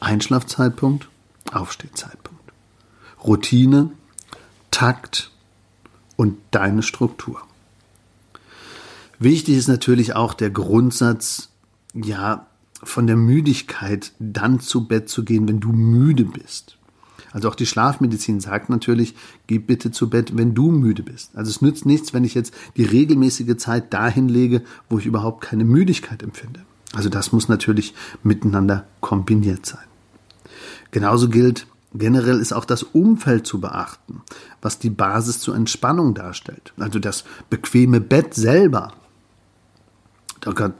Einschlafzeitpunkt, 0.00 1.08
Aufstehzeitpunkt. 1.52 2.52
Routine, 3.24 3.90
Takt 4.70 5.30
und 6.16 6.38
deine 6.50 6.82
Struktur. 6.82 7.40
Wichtig 9.18 9.56
ist 9.56 9.68
natürlich 9.68 10.14
auch 10.14 10.34
der 10.34 10.50
Grundsatz, 10.50 11.48
ja, 11.94 12.46
von 12.82 13.08
der 13.08 13.16
Müdigkeit 13.16 14.12
dann 14.20 14.60
zu 14.60 14.86
Bett 14.86 15.08
zu 15.08 15.24
gehen, 15.24 15.48
wenn 15.48 15.58
du 15.58 15.72
müde 15.72 16.24
bist. 16.24 16.78
Also 17.32 17.48
auch 17.48 17.56
die 17.56 17.66
Schlafmedizin 17.66 18.40
sagt 18.40 18.70
natürlich, 18.70 19.14
geh 19.48 19.58
bitte 19.58 19.90
zu 19.90 20.08
Bett, 20.08 20.36
wenn 20.36 20.54
du 20.54 20.70
müde 20.70 21.02
bist. 21.02 21.36
Also 21.36 21.50
es 21.50 21.60
nützt 21.60 21.86
nichts, 21.86 22.14
wenn 22.14 22.24
ich 22.24 22.34
jetzt 22.34 22.54
die 22.76 22.84
regelmäßige 22.84 23.56
Zeit 23.56 23.92
dahin 23.92 24.28
lege, 24.28 24.62
wo 24.88 24.98
ich 24.98 25.06
überhaupt 25.06 25.42
keine 25.42 25.64
Müdigkeit 25.64 26.22
empfinde. 26.22 26.60
Also 26.94 27.08
das 27.08 27.32
muss 27.32 27.48
natürlich 27.48 27.94
miteinander 28.22 28.86
kombiniert 29.00 29.66
sein. 29.66 29.87
Genauso 30.90 31.28
gilt, 31.28 31.66
generell 31.94 32.40
ist 32.40 32.52
auch 32.52 32.64
das 32.64 32.82
Umfeld 32.82 33.46
zu 33.46 33.60
beachten, 33.60 34.22
was 34.62 34.78
die 34.78 34.90
Basis 34.90 35.40
zur 35.40 35.56
Entspannung 35.56 36.14
darstellt. 36.14 36.72
Also 36.78 36.98
das 36.98 37.24
bequeme 37.50 38.00
Bett 38.00 38.34
selber 38.34 38.92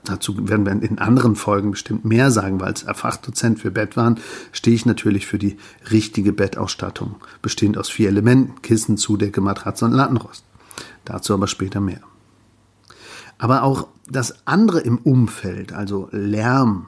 dazu 0.04 0.48
werden 0.48 0.66
wir 0.66 0.72
in 0.72 0.98
anderen 0.98 1.36
Folgen 1.36 1.72
bestimmt 1.72 2.04
mehr 2.04 2.30
sagen, 2.30 2.60
weil 2.60 2.68
als 2.68 2.82
Fachdozent 2.82 3.58
für 3.58 3.70
Bettwaren 3.70 4.18
stehe 4.52 4.74
ich 4.74 4.86
natürlich 4.86 5.26
für 5.26 5.38
die 5.38 5.56
richtige 5.90 6.32
Bettausstattung, 6.32 7.16
bestehend 7.42 7.78
aus 7.78 7.88
vier 7.88 8.08
Elementen, 8.08 8.62
Kissen, 8.62 8.96
Zudecke, 8.96 9.40
Matratze 9.40 9.84
und 9.84 9.92
Lattenrost. 9.92 10.44
Dazu 11.04 11.34
aber 11.34 11.46
später 11.46 11.80
mehr. 11.80 12.00
Aber 13.38 13.62
auch 13.62 13.88
das 14.08 14.46
andere 14.46 14.80
im 14.80 14.98
Umfeld, 14.98 15.72
also 15.72 16.08
Lärm, 16.12 16.86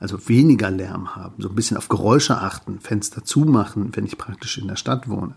also 0.00 0.28
weniger 0.28 0.70
Lärm 0.70 1.14
haben, 1.14 1.34
so 1.38 1.50
ein 1.50 1.54
bisschen 1.54 1.76
auf 1.76 1.90
Geräusche 1.90 2.38
achten, 2.38 2.80
Fenster 2.80 3.22
zumachen, 3.22 3.90
wenn 3.94 4.06
ich 4.06 4.16
praktisch 4.16 4.56
in 4.56 4.66
der 4.66 4.76
Stadt 4.76 5.10
wohne, 5.10 5.34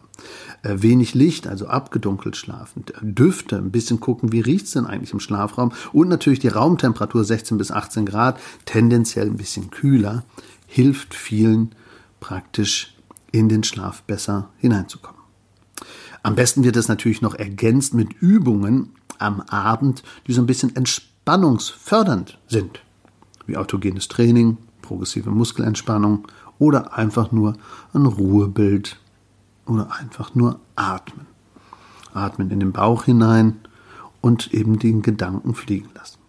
äh, 0.64 0.76
wenig 0.78 1.14
Licht, 1.14 1.48
also 1.48 1.68
abgedunkelt 1.68 2.38
schlafen, 2.38 2.86
Düfte, 3.02 3.58
ein 3.58 3.72
bisschen 3.72 4.00
gucken, 4.00 4.32
wie 4.32 4.40
riecht's 4.40 4.72
denn 4.72 4.86
eigentlich 4.86 5.12
im 5.12 5.20
Schlafraum? 5.20 5.74
Und 5.92 6.08
natürlich 6.08 6.40
die 6.40 6.48
Raumtemperatur 6.48 7.26
16 7.26 7.58
bis 7.58 7.72
18 7.72 8.06
Grad, 8.06 8.40
tendenziell 8.64 9.28
ein 9.28 9.36
bisschen 9.36 9.70
kühler, 9.70 10.24
hilft 10.66 11.14
vielen 11.14 11.76
praktisch 12.22 12.96
in 13.34 13.50
den 13.50 13.66
Schlaf 13.66 14.04
besser 14.04 14.50
hineinzukommen. 14.58 15.22
Am 16.24 16.36
besten 16.36 16.64
wird 16.64 16.78
es 16.78 16.88
natürlich 16.88 17.22
noch 17.22 17.36
ergänzt 17.36 17.94
mit 17.94 18.14
Übungen 18.14 18.94
am 19.20 19.42
Abend, 19.42 20.04
die 20.26 20.32
so 20.32 20.42
ein 20.42 20.48
bisschen 20.48 20.74
entspannungsfördernd 20.74 22.40
sind 22.48 22.82
wie 23.46 23.58
autogenes 23.58 24.08
Training, 24.08 24.58
progressive 24.82 25.30
Muskelentspannung 25.30 26.28
oder 26.60 26.98
einfach 26.98 27.32
nur 27.32 27.56
ein 27.94 28.06
Ruhebild 28.06 29.00
oder 29.66 29.92
einfach 30.00 30.36
nur 30.36 30.60
atmen. 30.76 31.26
Atmen 32.14 32.52
in 32.52 32.60
den 32.60 32.72
Bauch 32.72 33.06
hinein 33.06 33.60
und 34.22 34.54
eben 34.54 34.80
den 34.80 35.02
Gedanken 35.02 35.56
fliegen 35.56 35.90
lassen. 35.96 36.20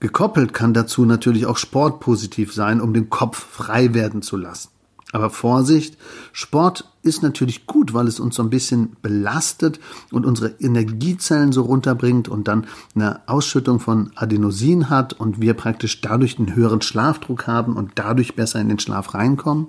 Gekoppelt 0.00 0.52
kann 0.52 0.74
dazu 0.74 1.06
natürlich 1.06 1.46
auch 1.46 1.56
Sport 1.56 2.00
positiv 2.00 2.52
sein, 2.52 2.80
um 2.80 2.92
den 2.92 3.08
Kopf 3.08 3.38
frei 3.38 3.94
werden 3.94 4.20
zu 4.20 4.36
lassen. 4.36 4.68
Aber 5.14 5.30
Vorsicht, 5.30 5.96
Sport 6.32 6.90
ist 7.02 7.22
natürlich 7.22 7.66
gut, 7.66 7.94
weil 7.94 8.08
es 8.08 8.18
uns 8.18 8.34
so 8.34 8.42
ein 8.42 8.50
bisschen 8.50 8.96
belastet 9.00 9.78
und 10.10 10.26
unsere 10.26 10.56
Energiezellen 10.58 11.52
so 11.52 11.62
runterbringt 11.62 12.28
und 12.28 12.48
dann 12.48 12.66
eine 12.96 13.20
Ausschüttung 13.28 13.78
von 13.78 14.10
Adenosin 14.16 14.90
hat 14.90 15.12
und 15.12 15.40
wir 15.40 15.54
praktisch 15.54 16.00
dadurch 16.00 16.40
einen 16.40 16.56
höheren 16.56 16.82
Schlafdruck 16.82 17.46
haben 17.46 17.76
und 17.76 17.92
dadurch 17.94 18.34
besser 18.34 18.60
in 18.60 18.68
den 18.68 18.80
Schlaf 18.80 19.14
reinkommen. 19.14 19.68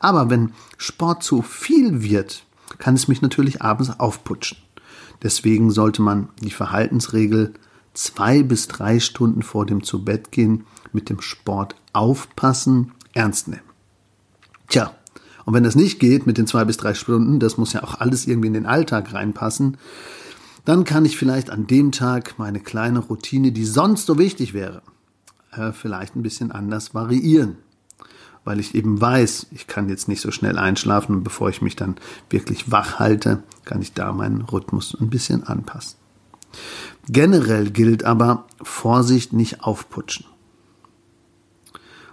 Aber 0.00 0.30
wenn 0.30 0.52
Sport 0.78 1.22
zu 1.22 1.42
viel 1.42 2.02
wird, 2.02 2.44
kann 2.78 2.94
es 2.94 3.08
mich 3.08 3.20
natürlich 3.20 3.60
abends 3.60 4.00
aufputschen. 4.00 4.56
Deswegen 5.22 5.70
sollte 5.70 6.00
man 6.00 6.30
die 6.40 6.50
Verhaltensregel 6.50 7.52
zwei 7.92 8.42
bis 8.42 8.68
drei 8.68 9.00
Stunden 9.00 9.42
vor 9.42 9.66
dem 9.66 9.82
Zubettgehen 9.82 10.64
mit 10.94 11.10
dem 11.10 11.20
Sport 11.20 11.76
aufpassen, 11.92 12.92
ernst 13.12 13.48
nehmen. 13.48 13.67
Tja, 14.68 14.94
und 15.44 15.54
wenn 15.54 15.64
das 15.64 15.76
nicht 15.76 15.98
geht 15.98 16.26
mit 16.26 16.36
den 16.36 16.46
zwei 16.46 16.66
bis 16.66 16.76
drei 16.76 16.92
Stunden, 16.92 17.40
das 17.40 17.56
muss 17.56 17.72
ja 17.72 17.82
auch 17.82 18.00
alles 18.00 18.26
irgendwie 18.26 18.48
in 18.48 18.54
den 18.54 18.66
Alltag 18.66 19.14
reinpassen, 19.14 19.78
dann 20.66 20.84
kann 20.84 21.06
ich 21.06 21.16
vielleicht 21.16 21.48
an 21.48 21.66
dem 21.66 21.90
Tag 21.90 22.34
meine 22.38 22.60
kleine 22.60 22.98
Routine, 22.98 23.50
die 23.52 23.64
sonst 23.64 24.04
so 24.04 24.18
wichtig 24.18 24.52
wäre, 24.52 24.82
äh, 25.52 25.72
vielleicht 25.72 26.14
ein 26.14 26.22
bisschen 26.22 26.52
anders 26.52 26.94
variieren. 26.94 27.56
Weil 28.44 28.60
ich 28.60 28.74
eben 28.74 29.00
weiß, 29.00 29.46
ich 29.52 29.66
kann 29.66 29.88
jetzt 29.88 30.08
nicht 30.08 30.20
so 30.20 30.30
schnell 30.30 30.58
einschlafen 30.58 31.16
und 31.16 31.24
bevor 31.24 31.48
ich 31.48 31.62
mich 31.62 31.76
dann 31.76 31.96
wirklich 32.28 32.70
wach 32.70 32.98
halte, 32.98 33.42
kann 33.64 33.80
ich 33.80 33.94
da 33.94 34.12
meinen 34.12 34.42
Rhythmus 34.42 34.94
ein 35.00 35.08
bisschen 35.08 35.44
anpassen. 35.44 35.96
Generell 37.08 37.70
gilt 37.70 38.04
aber 38.04 38.46
Vorsicht 38.62 39.32
nicht 39.32 39.64
aufputschen. 39.64 40.26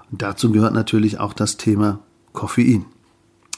Und 0.09 0.21
dazu 0.21 0.53
gehört 0.53 0.73
natürlich 0.73 1.19
auch 1.19 1.33
das 1.33 1.57
Thema 1.57 1.99
Koffein. 2.35 2.85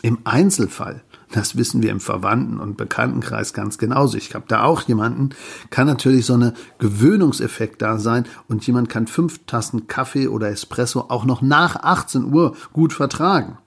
Im 0.02 0.20
Einzelfall, 0.24 1.04
das 1.32 1.58
wissen 1.58 1.82
wir 1.84 1.92
im 1.92 2.00
Verwandten- 2.00 2.60
und 2.60 2.78
Bekanntenkreis 2.78 3.54
ganz 3.54 3.78
genauso. 3.78 4.16
Ich 4.16 4.34
habe 4.36 4.46
da 4.48 4.64
auch 4.64 4.84
jemanden, 4.84 5.32
kann 5.70 5.88
natürlich 5.88 6.26
so 6.26 6.36
eine 6.36 6.54
Gewöhnungseffekt 6.80 7.82
da 7.82 7.98
sein 7.98 8.26
und 8.48 8.66
jemand 8.66 8.88
kann 8.88 9.08
fünf 9.08 9.40
Tassen 9.46 9.88
Kaffee 9.88 10.28
oder 10.28 10.50
Espresso 10.50 11.06
auch 11.10 11.26
noch 11.26 11.42
nach 11.42 11.76
18 11.78 12.32
Uhr 12.34 12.56
gut 12.72 12.94
vertragen. 12.94 13.58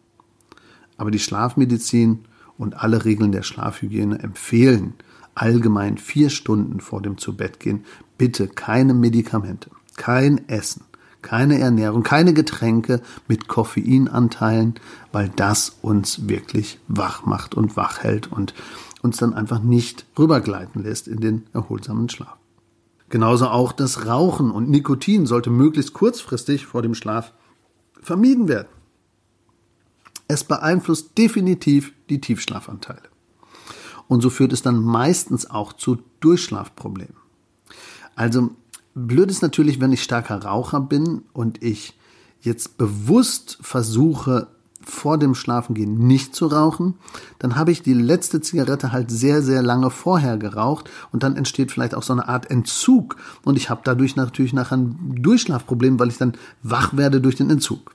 Aber 0.97 1.11
die 1.11 1.19
Schlafmedizin 1.19 2.21
und 2.57 2.83
alle 2.83 3.05
Regeln 3.05 3.33
der 3.33 3.43
Schlafhygiene 3.43 4.21
empfehlen 4.21 4.95
allgemein 5.35 5.97
vier 5.99 6.31
Stunden 6.31 6.81
vor 6.81 7.02
dem 7.02 7.19
Zubettgehen 7.19 7.85
bitte 8.19 8.49
keine 8.49 8.95
Medikamente, 8.95 9.71
kein 9.97 10.47
Essen, 10.49 10.83
keine 11.23 11.59
Ernährung, 11.59 12.03
keine 12.03 12.35
Getränke 12.35 13.00
mit 13.29 13.49
Koffeinanteilen, 13.49 14.75
weil 15.12 15.29
das 15.29 15.77
uns 15.83 16.29
wirklich 16.29 16.79
wach 16.89 17.27
macht 17.27 17.55
und 17.55 17.77
wach 17.77 18.03
hält 18.03 18.31
und 18.33 18.55
uns 19.03 19.17
dann 19.17 19.35
einfach 19.35 19.62
nicht 19.62 20.07
rübergleiten 20.19 20.83
lässt 20.83 21.09
in 21.09 21.21
den 21.21 21.47
erholsamen 21.53 22.09
Schlaf. 22.09 22.37
Genauso 23.09 23.49
auch 23.49 23.73
das 23.73 24.07
Rauchen 24.07 24.50
und 24.50 24.71
Nikotin 24.71 25.27
sollte 25.27 25.50
möglichst 25.50 25.95
kurzfristig 25.95 26.67
vor 26.67 26.83
dem 26.83 26.95
Schlaf 26.95 27.33
vermieden 28.00 28.49
werden. 28.49 28.69
Es 30.29 30.45
beeinflusst 30.45 31.19
definitiv 31.19 31.93
die 32.09 32.21
Tiefschlafanteile. 32.21 33.03
Und 34.07 34.21
so 34.21 34.31
führt 34.31 34.53
es 34.53 34.62
dann 34.62 34.81
meistens 34.81 35.50
auch 35.50 35.73
zu 35.73 35.99
Durchschlafproblemen. 36.21 37.17
Also 38.15 38.50
blöd 38.94 39.30
ist 39.30 39.42
natürlich, 39.42 39.80
wenn 39.80 39.92
ich 39.92 40.02
starker 40.02 40.42
Raucher 40.42 40.80
bin 40.80 41.23
und 41.32 41.62
ich 41.62 41.99
jetzt 42.40 42.78
bewusst 42.78 43.59
versuche, 43.61 44.49
vor 44.82 45.18
dem 45.18 45.35
Schlafengehen 45.35 46.06
nicht 46.06 46.35
zu 46.35 46.47
rauchen, 46.47 46.94
dann 47.38 47.56
habe 47.56 47.70
ich 47.70 47.82
die 47.82 47.94
letzte 47.94 48.40
Zigarette 48.40 48.92
halt 48.92 49.11
sehr, 49.11 49.42
sehr 49.42 49.62
lange 49.62 49.90
vorher 49.90 50.38
geraucht 50.38 50.90
und 51.12 51.23
dann 51.23 51.37
entsteht 51.37 51.70
vielleicht 51.70 51.94
auch 51.94 52.02
so 52.02 52.14
eine 52.14 52.28
Art 52.28 52.50
Entzug 52.50 53.16
und 53.44 53.56
ich 53.56 53.68
habe 53.68 53.82
dadurch 53.85 54.16
natürlich 54.16 54.52
nachher 54.52 54.78
ein 54.78 55.16
Durchschlafproblem, 55.23 55.99
weil 56.00 56.09
ich 56.09 56.18
dann 56.18 56.32
wach 56.62 56.97
werde 56.97 57.20
durch 57.20 57.37
den 57.37 57.50
Entzug. 57.50 57.92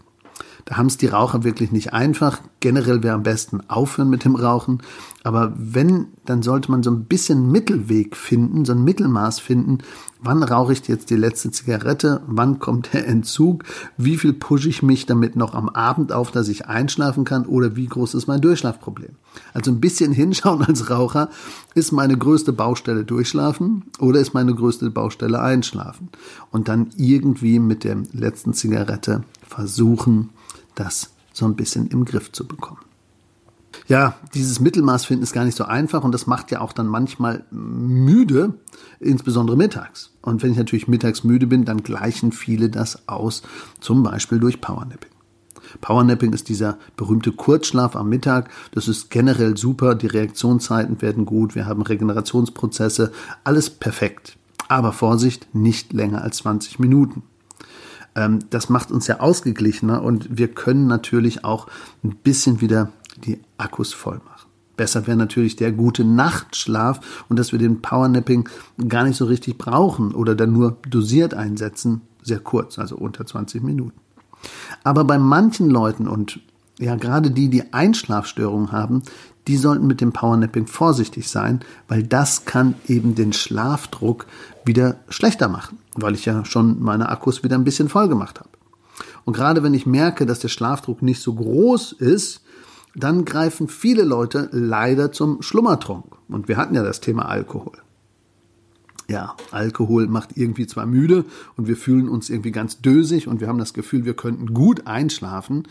Da 0.65 0.77
haben 0.77 0.88
es 0.88 0.98
die 0.98 1.05
Raucher 1.05 1.43
wirklich 1.43 1.72
nicht 1.72 1.93
einfach. 1.93 2.41
Generell 2.60 3.03
wäre 3.03 3.13
am 3.13 3.22
besten 3.22 3.62
aufhören 3.69 4.10
mit 4.10 4.25
dem 4.25 4.36
Rauchen. 4.36 4.81
Aber 5.24 5.53
wenn, 5.55 6.07
dann 6.25 6.41
sollte 6.41 6.72
man 6.72 6.81
so 6.81 6.89
ein 6.89 7.05
bisschen 7.05 7.51
Mittelweg 7.51 8.15
finden, 8.15 8.65
so 8.65 8.74
ein 8.74 8.84
Mittelmaß 8.84 9.39
finden. 9.39 9.79
Wann 10.22 10.41
rauche 10.41 10.74
ich 10.74 10.88
jetzt 10.88 11.12
die 11.12 11.17
letzte 11.17 11.51
Zigarette? 11.51 12.22
Wann 12.25 12.57
kommt 12.57 12.93
der 12.93 13.07
Entzug? 13.07 13.63
Wie 13.98 14.17
viel 14.17 14.34
pushe 14.34 14.67
ich 14.67 14.81
mich 14.81 15.05
damit 15.05 15.36
noch 15.36 15.53
am 15.53 15.69
Abend 15.69 16.12
auf, 16.12 16.31
dass 16.31 16.48
ich 16.48 16.65
einschlafen 16.65 17.25
kann? 17.25 17.45
Oder 17.45 17.75
wie 17.75 17.86
groß 17.86 18.15
ist 18.15 18.25
mein 18.25 18.41
Durchschlafproblem? 18.41 19.12
Also 19.53 19.69
ein 19.69 19.79
bisschen 19.79 20.12
hinschauen 20.13 20.63
als 20.63 20.89
Raucher. 20.89 21.29
Ist 21.75 21.91
meine 21.91 22.17
größte 22.17 22.53
Baustelle 22.53 23.03
durchschlafen 23.03 23.84
oder 24.00 24.19
ist 24.19 24.34
meine 24.34 24.55
größte 24.55 24.89
Baustelle 24.89 25.39
einschlafen? 25.39 26.10
Und 26.50 26.69
dann 26.69 26.89
irgendwie 26.98 27.60
mit 27.60 27.84
der 27.84 27.98
letzten 28.13 28.53
Zigarette 28.53 29.24
versuchen, 29.48 30.31
das 30.75 31.12
so 31.34 31.46
ein 31.46 31.55
bisschen 31.55 31.88
im 31.88 32.05
Griff 32.05 32.32
zu 32.32 32.48
bekommen. 32.48 32.79
Ja, 33.88 34.15
dieses 34.34 34.60
Mittelmaß 34.60 35.05
finden 35.05 35.24
ist 35.24 35.34
gar 35.34 35.46
nicht 35.46 35.58
so 35.58 35.65
einfach 35.65 36.03
und 36.03 36.12
das 36.12 36.27
macht 36.27 36.50
ja 36.51 36.62
auch 36.62 36.74
dann 36.74 36.88
manchmal 36.88 37.44
müde, 37.51 38.53
insbesondere 39.00 39.58
mittags. 39.58 40.12
Und 40.22 40.41
wenn 40.41 40.51
ich 40.51 40.58
natürlich 40.58 40.88
mittags 40.88 41.24
müde 41.24 41.46
bin, 41.46 41.65
dann 41.65 41.84
gleichen 41.84 42.32
viele 42.32 42.70
das 42.70 43.08
aus, 43.08 43.44
zum 43.79 44.01
Beispiel 44.01 44.39
durch 44.39 44.62
Powernapping. 44.62 45.12
Powernapping 45.82 46.34
ist 46.34 46.50
dieser 46.50 46.77
berühmte 46.96 47.32
Kurzschlaf 47.32 47.96
am 47.96 48.10
Mittag. 48.10 48.50
Das 48.72 48.88
ist 48.88 49.10
generell 49.10 49.58
super. 49.58 49.96
Die 49.96 50.08
Reaktionszeiten 50.08 51.01
werden 51.01 51.25
gut. 51.25 51.55
Wir 51.55 51.65
haben 51.65 51.82
Regenerationsprozesse. 51.82 53.12
Alles 53.43 53.69
perfekt. 53.69 54.38
Aber 54.67 54.93
Vorsicht, 54.93 55.54
nicht 55.54 55.93
länger 55.93 56.21
als 56.21 56.38
20 56.38 56.80
Minuten. 56.80 57.23
Ähm, 58.15 58.39
das 58.49 58.69
macht 58.69 58.91
uns 58.91 59.08
ja 59.08 59.19
ausgeglichener 59.19 60.01
und 60.01 60.38
wir 60.38 60.47
können 60.47 60.88
natürlich 60.88 61.43
auch 61.43 61.67
ein 62.04 62.15
bisschen 62.15 62.62
wieder 62.62 62.91
die 63.17 63.39
Akkus 63.58 63.93
voll 63.93 64.19
machen. 64.25 64.49
Besser 64.78 65.08
wäre 65.08 65.17
natürlich 65.17 65.56
der 65.56 65.71
gute 65.71 66.04
Nachtschlaf 66.04 67.25
und 67.30 67.39
dass 67.39 67.51
wir 67.51 67.60
den 67.60 67.82
Powernapping 67.82 68.49
gar 68.88 69.06
nicht 69.06 69.15
so 69.15 69.25
richtig 69.25 69.58
brauchen 69.58 70.13
oder 70.13 70.36
dann 70.36 70.51
nur 70.51 70.78
dosiert 70.89 71.34
einsetzen, 71.34 72.01
sehr 72.21 72.39
kurz, 72.39 72.78
also 72.78 72.97
unter 72.97 73.25
20 73.25 73.63
Minuten. 73.63 73.97
Aber 74.84 75.06
bei 75.06 75.17
manchen 75.17 75.69
Leuten 75.69 76.08
und 76.08 76.39
ja, 76.78 76.95
gerade 76.95 77.32
die, 77.32 77.49
die 77.49 77.73
Einschlafstörungen 77.73 78.73
haben, 78.73 79.04
die 79.47 79.58
sollten 79.58 79.88
mit 79.88 80.01
dem 80.01 80.12
Powernapping 80.12 80.67
vorsichtig 80.67 81.29
sein, 81.29 81.62
weil 81.88 82.03
das 82.03 82.45
kann 82.45 82.75
eben 82.88 83.15
den 83.15 83.34
Schlafdruck 83.34 84.25
wieder 84.65 84.97
schlechter 85.10 85.47
machen, 85.47 85.77
weil 85.93 86.15
ich 86.15 86.25
ja 86.25 86.45
schon 86.45 86.81
meine 86.81 87.10
Akkus 87.10 87.43
wieder 87.43 87.55
ein 87.55 87.63
bisschen 87.63 87.89
voll 87.89 88.08
gemacht 88.08 88.39
habe. 88.39 88.49
Und 89.23 89.34
gerade 89.34 89.63
wenn 89.63 89.73
ich 89.73 89.86
merke, 89.86 90.25
dass 90.25 90.39
der 90.39 90.49
Schlafdruck 90.49 91.01
nicht 91.01 91.21
so 91.21 91.34
groß 91.34 91.93
ist, 91.93 92.41
dann 92.95 93.25
greifen 93.25 93.67
viele 93.67 94.03
Leute 94.03 94.49
leider 94.51 95.12
zum 95.12 95.41
Schlummertrunk. 95.41 96.05
Und 96.29 96.47
wir 96.47 96.58
hatten 96.58 96.75
ja 96.75 96.84
das 96.84 97.01
Thema 97.01 97.27
Alkohol. 97.27 97.77
Ja, 99.08 99.36
Alkohol 99.51 100.08
macht 100.08 100.36
irgendwie 100.36 100.65
zwar 100.65 100.88
müde 100.88 101.25
und 101.58 101.67
wir 101.67 101.77
fühlen 101.77 102.10
uns 102.10 102.29
irgendwie 102.29 102.51
ganz 102.51 102.81
dösig 102.81 103.27
und 103.27 103.39
wir 103.39 103.47
haben 103.47 103.60
das 103.60 103.73
Gefühl, 103.73 104.05
wir 104.05 104.15
könnten 104.15 104.53
gut 104.53 104.88
einschlafen, 104.88 105.67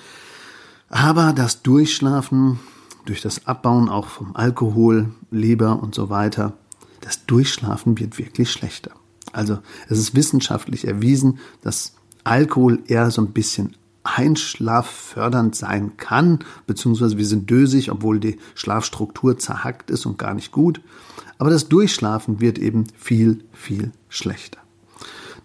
aber 0.88 1.32
das 1.32 1.62
Durchschlafen 1.62 2.60
durch 3.04 3.20
das 3.20 3.46
Abbauen 3.46 3.88
auch 3.88 4.06
vom 4.06 4.34
Alkohol, 4.34 5.10
Leber 5.30 5.82
und 5.82 5.94
so 5.94 6.10
weiter, 6.10 6.54
das 7.00 7.26
Durchschlafen 7.26 7.98
wird 7.98 8.18
wirklich 8.18 8.50
schlechter. 8.50 8.92
Also 9.32 9.58
es 9.88 9.98
ist 9.98 10.14
wissenschaftlich 10.14 10.86
erwiesen, 10.86 11.38
dass 11.60 11.94
Alkohol 12.22 12.82
eher 12.86 13.10
so 13.10 13.20
ein 13.22 13.32
bisschen 13.32 13.76
einschlaffördernd 14.04 15.56
sein 15.56 15.96
kann, 15.96 16.40
beziehungsweise 16.66 17.16
wir 17.18 17.26
sind 17.26 17.48
dösig, 17.48 17.90
obwohl 17.90 18.20
die 18.20 18.38
Schlafstruktur 18.54 19.38
zerhackt 19.38 19.90
ist 19.90 20.06
und 20.06 20.18
gar 20.18 20.34
nicht 20.34 20.52
gut. 20.52 20.80
Aber 21.38 21.50
das 21.50 21.68
Durchschlafen 21.68 22.40
wird 22.40 22.58
eben 22.58 22.84
viel, 22.96 23.44
viel 23.52 23.92
schlechter. 24.08 24.58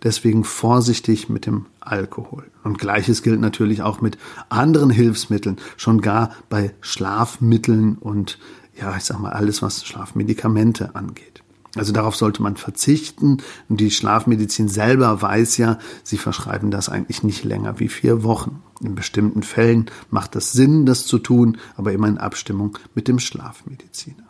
Deswegen 0.03 0.43
vorsichtig 0.43 1.29
mit 1.29 1.45
dem 1.45 1.65
Alkohol. 1.81 2.49
Und 2.63 2.79
gleiches 2.79 3.21
gilt 3.21 3.39
natürlich 3.39 3.81
auch 3.81 4.01
mit 4.01 4.17
anderen 4.49 4.89
Hilfsmitteln, 4.89 5.57
schon 5.77 6.01
gar 6.01 6.31
bei 6.49 6.73
Schlafmitteln 6.81 7.95
und 7.95 8.39
ja, 8.79 8.95
ich 8.95 9.03
sag 9.03 9.19
mal 9.19 9.33
alles, 9.33 9.61
was 9.61 9.85
Schlafmedikamente 9.85 10.95
angeht. 10.95 11.43
Also 11.75 11.93
darauf 11.93 12.15
sollte 12.15 12.41
man 12.41 12.57
verzichten. 12.57 13.37
Und 13.67 13.79
die 13.79 13.91
Schlafmedizin 13.91 14.69
selber 14.69 15.21
weiß 15.21 15.57
ja, 15.57 15.77
sie 16.03 16.17
verschreiben 16.17 16.71
das 16.71 16.89
eigentlich 16.89 17.23
nicht 17.23 17.43
länger 17.43 17.79
wie 17.79 17.89
vier 17.89 18.23
Wochen. 18.23 18.61
In 18.81 18.95
bestimmten 18.95 19.43
Fällen 19.43 19.91
macht 20.09 20.35
es 20.35 20.51
Sinn, 20.51 20.85
das 20.85 21.05
zu 21.05 21.19
tun, 21.19 21.57
aber 21.75 21.91
immer 21.91 22.07
in 22.07 22.17
Abstimmung 22.17 22.77
mit 22.95 23.07
dem 23.07 23.19
Schlafmediziner. 23.19 24.28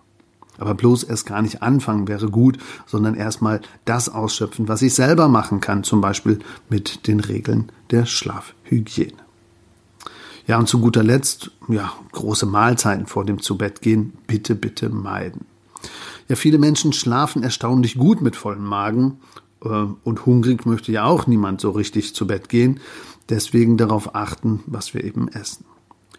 Aber 0.59 0.75
bloß 0.75 1.03
erst 1.03 1.25
gar 1.25 1.41
nicht 1.41 1.63
anfangen 1.63 2.07
wäre 2.07 2.29
gut, 2.29 2.57
sondern 2.85 3.15
erstmal 3.15 3.61
das 3.85 4.09
ausschöpfen, 4.09 4.67
was 4.67 4.81
ich 4.81 4.93
selber 4.93 5.27
machen 5.29 5.61
kann, 5.61 5.83
zum 5.83 6.01
Beispiel 6.01 6.39
mit 6.69 7.07
den 7.07 7.21
Regeln 7.21 7.71
der 7.91 8.05
Schlafhygiene. 8.05 9.13
Ja, 10.47 10.57
und 10.57 10.67
zu 10.67 10.79
guter 10.79 11.03
Letzt, 11.03 11.51
ja, 11.67 11.93
große 12.11 12.45
Mahlzeiten 12.45 13.05
vor 13.05 13.23
dem 13.23 13.41
Zubettgehen 13.41 14.13
bitte, 14.27 14.55
bitte 14.55 14.89
meiden. 14.89 15.45
Ja, 16.27 16.35
viele 16.35 16.57
Menschen 16.57 16.91
schlafen 16.91 17.43
erstaunlich 17.43 17.95
gut 17.97 18.21
mit 18.21 18.35
vollem 18.35 18.65
Magen 18.65 19.19
äh, 19.63 19.85
und 20.03 20.25
hungrig 20.25 20.65
möchte 20.65 20.91
ja 20.91 21.05
auch 21.05 21.27
niemand 21.27 21.61
so 21.61 21.71
richtig 21.71 22.15
zu 22.15 22.27
Bett 22.27 22.49
gehen. 22.49 22.79
Deswegen 23.29 23.77
darauf 23.77 24.15
achten, 24.15 24.61
was 24.65 24.93
wir 24.93 25.03
eben 25.03 25.27
essen. 25.27 25.65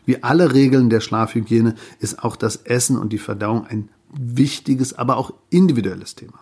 Wie 0.07 0.22
alle 0.22 0.55
Regeln 0.55 0.90
der 0.90 1.00
Schlafhygiene 1.00 1.74
ist 1.98 2.22
auch 2.24 2.37
das 2.37 2.57
Essen 2.57 2.96
und 2.96 3.12
die 3.12 3.18
Verdauung 3.18 3.66
ein 3.66 3.88
wichtiges, 4.12 4.92
aber 4.92 5.16
auch 5.16 5.32
individuelles 5.50 6.14
Thema. 6.14 6.38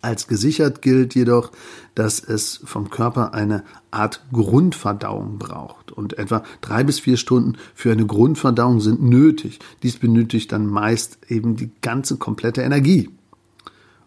Als 0.00 0.28
gesichert 0.28 0.80
gilt 0.80 1.16
jedoch, 1.16 1.50
dass 1.96 2.20
es 2.20 2.60
vom 2.64 2.88
Körper 2.88 3.34
eine 3.34 3.64
Art 3.90 4.22
Grundverdauung 4.32 5.38
braucht. 5.38 5.90
Und 5.90 6.18
etwa 6.18 6.44
drei 6.60 6.84
bis 6.84 7.00
vier 7.00 7.16
Stunden 7.16 7.56
für 7.74 7.90
eine 7.90 8.06
Grundverdauung 8.06 8.80
sind 8.80 9.02
nötig. 9.02 9.58
Dies 9.82 9.98
benötigt 9.98 10.52
dann 10.52 10.66
meist 10.66 11.18
eben 11.28 11.56
die 11.56 11.70
ganze 11.82 12.16
komplette 12.16 12.62
Energie. 12.62 13.10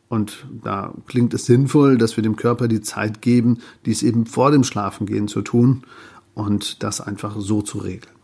Und 0.08 0.46
da 0.64 0.94
klingt 1.08 1.34
es 1.34 1.46
sinnvoll, 1.46 1.98
dass 1.98 2.16
wir 2.16 2.24
dem 2.24 2.38
Körper 2.38 2.70
die 2.70 2.82
Zeit 2.82 3.22
geben, 3.22 3.60
dies 3.86 4.02
eben 4.02 4.26
vor 4.26 4.52
dem 4.52 4.64
Schlafengehen 4.64 5.28
zu 5.28 5.42
tun 5.42 5.84
und 6.34 6.84
das 6.84 7.02
einfach 7.02 7.36
so 7.40 7.62
zu 7.62 7.80
regeln. 7.80 8.21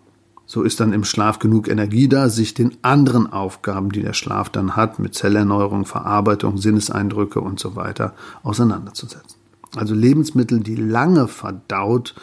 So 0.50 0.64
ist 0.64 0.80
dann 0.80 0.94
im 0.94 1.04
Schlaf 1.04 1.40
genug 1.40 1.68
Energie 1.68 2.08
da, 2.08 2.30
sich 2.30 2.54
den 2.54 2.78
anderen 2.82 3.32
Aufgaben, 3.32 3.92
die 3.92 4.02
der 4.02 4.14
Schlaf 4.14 4.50
dann 4.50 4.78
hat, 4.78 4.98
mit 4.98 5.14
Zellerneuerung, 5.14 5.86
Verarbeitung, 5.86 6.58
Sinneseindrücke 6.58 7.42
und 7.42 7.60
so 7.60 7.76
weiter, 7.76 8.14
auseinanderzusetzen. 8.44 9.38
Also 9.76 9.94
Lebensmittel, 9.94 10.62
die 10.62 10.76
lange 10.76 11.28
verdaut 11.28 12.16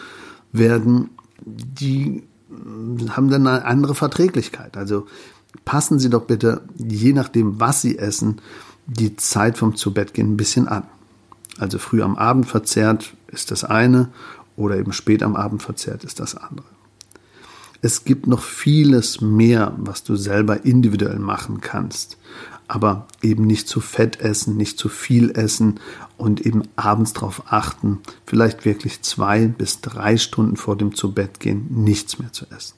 werden, 0.52 1.10
die 1.44 2.22
haben 3.10 3.28
dann 3.28 3.46
eine 3.46 3.66
andere 3.66 3.94
Verträglichkeit. 3.94 4.78
Also 4.78 5.06
passen 5.66 5.98
Sie 5.98 6.08
doch 6.08 6.24
bitte, 6.24 6.62
je 6.78 7.12
nachdem, 7.12 7.60
was 7.60 7.82
Sie 7.82 7.98
essen, 7.98 8.40
die 8.86 9.16
Zeit 9.16 9.58
vom 9.58 9.76
Zubettgehen 9.76 10.32
ein 10.32 10.36
bisschen 10.38 10.66
an. 10.66 10.84
Also 11.58 11.78
früh 11.78 12.02
am 12.02 12.16
Abend 12.16 12.46
verzehrt 12.46 13.14
ist 13.28 13.50
das 13.50 13.64
eine 13.64 14.08
oder 14.56 14.78
eben 14.78 14.92
spät 14.92 15.22
am 15.22 15.36
Abend 15.36 15.62
verzehrt 15.62 16.04
ist 16.04 16.20
das 16.20 16.34
andere. 16.34 16.66
Es 17.84 18.04
gibt 18.04 18.26
noch 18.26 18.42
vieles 18.42 19.20
mehr, 19.20 19.74
was 19.76 20.04
du 20.04 20.16
selber 20.16 20.64
individuell 20.64 21.18
machen 21.18 21.60
kannst. 21.60 22.16
Aber 22.66 23.06
eben 23.20 23.46
nicht 23.46 23.68
zu 23.68 23.82
fett 23.82 24.20
essen, 24.20 24.56
nicht 24.56 24.78
zu 24.78 24.88
viel 24.88 25.32
essen 25.32 25.80
und 26.16 26.46
eben 26.46 26.62
abends 26.76 27.12
darauf 27.12 27.42
achten, 27.52 27.98
vielleicht 28.24 28.64
wirklich 28.64 29.02
zwei 29.02 29.48
bis 29.48 29.82
drei 29.82 30.16
Stunden 30.16 30.56
vor 30.56 30.78
dem 30.78 30.94
Zubettgehen 30.94 31.66
nichts 31.84 32.18
mehr 32.18 32.32
zu 32.32 32.46
essen. 32.56 32.76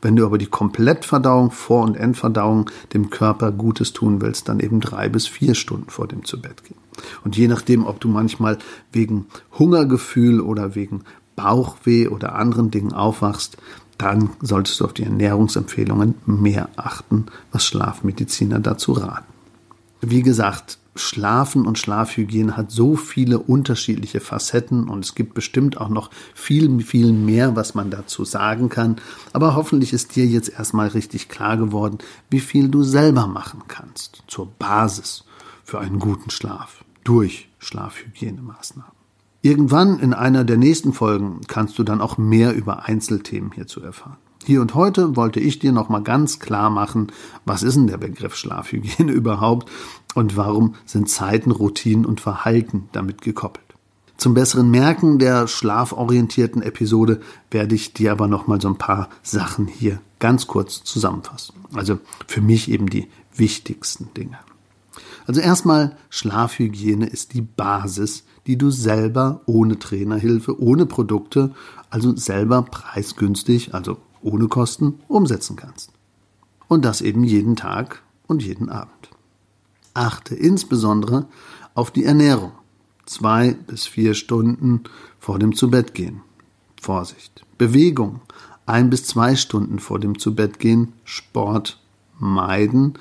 Wenn 0.00 0.14
du 0.14 0.24
aber 0.24 0.38
die 0.38 0.46
Komplettverdauung, 0.46 1.50
Vor- 1.50 1.82
und 1.82 1.96
Endverdauung 1.96 2.70
dem 2.94 3.10
Körper 3.10 3.50
Gutes 3.50 3.94
tun 3.94 4.20
willst, 4.20 4.48
dann 4.48 4.60
eben 4.60 4.78
drei 4.78 5.08
bis 5.08 5.26
vier 5.26 5.56
Stunden 5.56 5.90
vor 5.90 6.06
dem 6.06 6.24
Zubettgehen. 6.24 6.78
Und 7.24 7.36
je 7.36 7.48
nachdem, 7.48 7.84
ob 7.84 7.98
du 7.98 8.06
manchmal 8.06 8.58
wegen 8.92 9.26
Hungergefühl 9.58 10.40
oder 10.40 10.76
wegen 10.76 11.02
Bauchweh 11.34 12.08
oder 12.08 12.36
anderen 12.36 12.70
Dingen 12.70 12.92
aufwachst, 12.92 13.58
dann 13.98 14.30
solltest 14.40 14.80
du 14.80 14.84
auf 14.84 14.92
die 14.92 15.04
Ernährungsempfehlungen 15.04 16.14
mehr 16.26 16.68
achten, 16.76 17.26
was 17.52 17.64
Schlafmediziner 17.64 18.60
dazu 18.60 18.92
raten. 18.92 19.32
Wie 20.00 20.22
gesagt, 20.22 20.78
Schlafen 20.94 21.66
und 21.66 21.78
Schlafhygiene 21.78 22.56
hat 22.56 22.70
so 22.70 22.96
viele 22.96 23.38
unterschiedliche 23.38 24.20
Facetten 24.20 24.88
und 24.88 25.04
es 25.04 25.14
gibt 25.14 25.34
bestimmt 25.34 25.78
auch 25.78 25.88
noch 25.88 26.10
viel, 26.34 26.80
viel 26.82 27.12
mehr, 27.12 27.54
was 27.54 27.74
man 27.74 27.90
dazu 27.90 28.24
sagen 28.24 28.68
kann. 28.68 28.96
Aber 29.32 29.54
hoffentlich 29.54 29.92
ist 29.92 30.16
dir 30.16 30.26
jetzt 30.26 30.48
erstmal 30.48 30.88
richtig 30.88 31.28
klar 31.28 31.56
geworden, 31.56 31.98
wie 32.30 32.40
viel 32.40 32.68
du 32.68 32.82
selber 32.82 33.26
machen 33.26 33.62
kannst 33.68 34.22
zur 34.26 34.46
Basis 34.58 35.24
für 35.64 35.80
einen 35.80 35.98
guten 35.98 36.30
Schlaf 36.30 36.84
durch 37.04 37.48
Schlafhygienemaßnahmen. 37.58 38.95
Irgendwann 39.46 40.00
in 40.00 40.12
einer 40.12 40.42
der 40.42 40.56
nächsten 40.56 40.92
Folgen 40.92 41.42
kannst 41.46 41.78
du 41.78 41.84
dann 41.84 42.00
auch 42.00 42.18
mehr 42.18 42.52
über 42.52 42.86
Einzelthemen 42.86 43.52
hierzu 43.52 43.80
erfahren. 43.80 44.16
Hier 44.44 44.60
und 44.60 44.74
heute 44.74 45.14
wollte 45.14 45.38
ich 45.38 45.60
dir 45.60 45.70
nochmal 45.70 46.02
ganz 46.02 46.40
klar 46.40 46.68
machen, 46.68 47.12
was 47.44 47.62
ist 47.62 47.76
denn 47.76 47.86
der 47.86 47.96
Begriff 47.96 48.34
Schlafhygiene 48.34 49.12
überhaupt 49.12 49.70
und 50.16 50.36
warum 50.36 50.74
sind 50.84 51.08
Zeiten, 51.08 51.52
Routinen 51.52 52.06
und 52.06 52.20
Verhalten 52.20 52.88
damit 52.90 53.22
gekoppelt. 53.22 53.64
Zum 54.16 54.34
besseren 54.34 54.68
Merken 54.68 55.20
der 55.20 55.46
schlaforientierten 55.46 56.60
Episode 56.60 57.20
werde 57.48 57.76
ich 57.76 57.92
dir 57.92 58.10
aber 58.10 58.26
nochmal 58.26 58.60
so 58.60 58.66
ein 58.66 58.78
paar 58.78 59.10
Sachen 59.22 59.68
hier 59.68 60.00
ganz 60.18 60.48
kurz 60.48 60.82
zusammenfassen. 60.82 61.54
Also 61.72 62.00
für 62.26 62.40
mich 62.40 62.68
eben 62.68 62.90
die 62.90 63.06
wichtigsten 63.32 64.12
Dinge. 64.12 64.38
Also 65.26 65.40
erstmal, 65.40 65.96
Schlafhygiene 66.08 67.06
ist 67.06 67.34
die 67.34 67.42
Basis, 67.42 68.24
die 68.46 68.56
du 68.56 68.70
selber 68.70 69.42
ohne 69.46 69.78
Trainerhilfe, 69.78 70.60
ohne 70.60 70.86
Produkte, 70.86 71.52
also 71.90 72.14
selber 72.16 72.62
preisgünstig, 72.62 73.74
also 73.74 73.98
ohne 74.22 74.46
Kosten 74.46 75.00
umsetzen 75.08 75.56
kannst. 75.56 75.90
Und 76.68 76.84
das 76.84 77.00
eben 77.00 77.24
jeden 77.24 77.56
Tag 77.56 78.02
und 78.26 78.42
jeden 78.42 78.68
Abend. 78.68 79.10
Achte 79.94 80.34
insbesondere 80.34 81.26
auf 81.74 81.90
die 81.90 82.04
Ernährung. 82.04 82.52
Zwei 83.04 83.54
bis 83.54 83.86
vier 83.86 84.14
Stunden 84.14 84.82
vor 85.18 85.38
dem 85.38 85.54
Zubettgehen. 85.54 86.22
Vorsicht. 86.80 87.44
Bewegung. 87.56 88.20
Ein 88.66 88.90
bis 88.90 89.04
zwei 89.04 89.36
Stunden 89.36 89.78
vor 89.78 90.00
dem 90.00 90.18
Zubettgehen. 90.18 90.92
Sport 91.04 91.80
meiden 92.18 92.94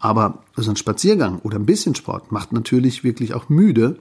aber 0.00 0.42
so 0.56 0.70
ein 0.70 0.76
Spaziergang 0.76 1.38
oder 1.40 1.58
ein 1.58 1.66
bisschen 1.66 1.94
Sport 1.94 2.32
macht 2.32 2.52
natürlich 2.52 3.04
wirklich 3.04 3.34
auch 3.34 3.48
müde 3.48 3.98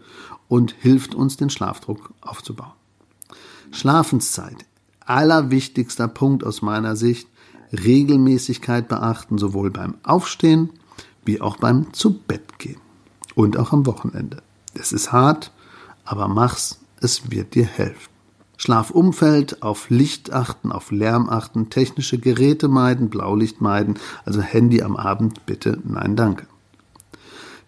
und 0.48 0.74
hilft 0.80 1.16
uns, 1.16 1.38
den 1.38 1.50
Schlafdruck 1.50 2.14
aufzubauen. 2.22 2.74
Schlafenszeit. 3.72 4.66
Allerwichtigster 5.06 6.08
Punkt 6.08 6.44
aus 6.44 6.62
meiner 6.62 6.96
Sicht. 6.96 7.28
Regelmäßigkeit 7.72 8.88
beachten, 8.88 9.38
sowohl 9.38 9.72
beim 9.72 9.96
Aufstehen 10.04 10.70
wie 11.26 11.42
auch 11.42 11.58
beim 11.58 11.94
Zubettgehen. 11.94 12.80
Und 13.36 13.58
auch 13.58 13.74
am 13.74 13.86
Wochenende. 13.86 14.42
Es 14.74 14.94
ist 14.94 15.12
hart, 15.12 15.52
aber 16.06 16.28
mach's, 16.28 16.80
es 17.02 17.30
wird 17.30 17.56
dir 17.56 17.66
helfen. 17.66 18.17
Schlafumfeld, 18.58 19.62
auf 19.62 19.90
Licht 19.90 20.34
achten, 20.34 20.72
auf 20.72 20.92
Lärm 20.92 21.30
achten, 21.30 21.70
technische 21.70 22.18
Geräte 22.18 22.68
meiden, 22.68 23.10
Blaulicht 23.10 23.62
meiden, 23.62 24.00
also 24.26 24.42
Handy 24.42 24.82
am 24.82 24.96
Abend 24.96 25.46
bitte 25.46 25.80
nein 25.84 26.16
danke. 26.16 26.48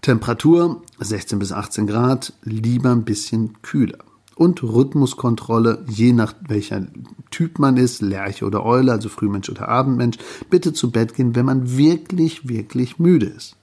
Temperatur 0.02 0.82
16 1.00 1.40
bis 1.40 1.52
18 1.52 1.86
Grad, 1.86 2.34
lieber 2.44 2.92
ein 2.92 3.04
bisschen 3.04 3.62
kühler. 3.62 4.00
Und 4.36 4.64
Rhythmuskontrolle, 4.64 5.84
je 5.90 6.14
nach 6.14 6.34
welcher 6.40 6.88
Typ 7.30 7.60
man 7.60 7.76
ist, 7.76 8.02
Lerche 8.02 8.46
oder 8.46 8.66
Eule, 8.66 8.94
also 8.94 9.10
Frühmensch 9.10 9.50
oder 9.50 9.68
Abendmensch, 9.68 10.18
bitte 10.50 10.72
zu 10.72 10.92
Bett 10.92 11.14
gehen, 11.14 11.36
wenn 11.36 11.46
man 11.46 11.78
wirklich, 11.78 12.48
wirklich 12.48 13.00
müde 13.00 13.26
ist. 13.26 13.58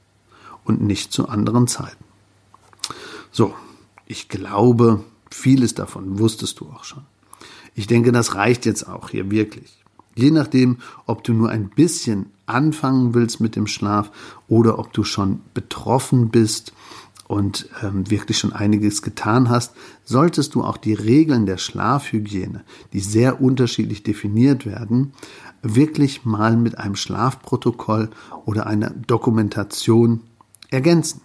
Und 0.65 0.83
nicht 0.83 1.13
zu 1.13 1.29
anderen 1.29 1.67
Zeiten. 1.67 2.05
So, 3.31 3.55
ich 4.05 4.29
glaube, 4.29 5.03
vieles 5.31 5.75
davon 5.75 6.19
wusstest 6.19 6.61
du 6.61 6.67
auch 6.67 6.85
schon. 6.85 7.05
Ich 7.77 7.87
denke, 7.87 8.11
das 8.11 8.35
reicht 8.35 8.65
jetzt 8.65 8.89
auch 8.89 9.11
hier 9.11 9.31
wirklich. 9.31 9.85
Je 10.15 10.31
nachdem, 10.31 10.79
ob 11.05 11.23
du 11.23 11.35
nur 11.35 11.51
ein 11.51 11.69
bisschen 11.69 12.31
anfangen 12.47 13.13
willst 13.13 13.39
mit 13.39 13.55
dem 13.55 13.67
Schlaf 13.67 14.11
oder 14.49 14.79
ob 14.79 14.95
du 14.95 15.05
schon 15.05 15.41
betroffen 15.53 16.31
bist 16.31 16.73
und 17.29 17.69
ähm, 17.83 18.11
wirklich 18.11 18.39
schon 18.39 18.55
einiges 18.55 19.03
getan 19.03 19.51
hast, 19.51 19.75
solltest 20.05 20.55
du 20.55 20.65
auch 20.65 20.79
die 20.79 20.95
Regeln 20.95 21.45
der 21.45 21.59
Schlafhygiene, 21.59 22.65
die 22.95 23.01
sehr 23.01 23.43
unterschiedlich 23.43 24.03
definiert 24.03 24.65
werden, 24.65 25.13
wirklich 25.63 26.25
mal 26.25 26.57
mit 26.57 26.79
einem 26.79 26.97
Schlafprotokoll 26.97 28.09
oder 28.47 28.67
einer 28.67 28.89
Dokumentation 28.91 30.23
ergänzen. 30.71 31.21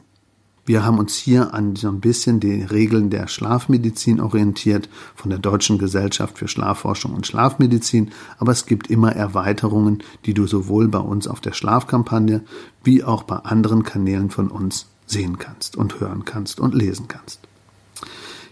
Wir 0.63 0.85
haben 0.85 0.99
uns 0.99 1.15
hier 1.15 1.55
an 1.55 1.75
so 1.75 1.87
ein 1.87 1.99
bisschen 1.99 2.39
die 2.39 2.61
Regeln 2.61 3.09
der 3.09 3.27
Schlafmedizin 3.27 4.21
orientiert 4.21 4.89
von 5.15 5.31
der 5.31 5.39
Deutschen 5.39 5.79
Gesellschaft 5.79 6.37
für 6.37 6.47
Schlafforschung 6.47 7.13
und 7.13 7.25
Schlafmedizin, 7.25 8.11
aber 8.37 8.51
es 8.51 8.67
gibt 8.67 8.87
immer 8.87 9.11
Erweiterungen, 9.11 10.03
die 10.25 10.35
du 10.35 10.45
sowohl 10.45 10.87
bei 10.87 10.99
uns 10.99 11.27
auf 11.27 11.41
der 11.41 11.53
Schlafkampagne 11.53 12.43
wie 12.83 13.03
auch 13.03 13.23
bei 13.23 13.37
anderen 13.37 13.83
Kanälen 13.83 14.29
von 14.29 14.49
uns 14.49 14.85
sehen 15.07 15.39
kannst 15.39 15.75
und 15.75 15.99
hören 15.99 16.25
kannst 16.25 16.59
und 16.59 16.75
lesen 16.75 17.07
kannst. 17.07 17.39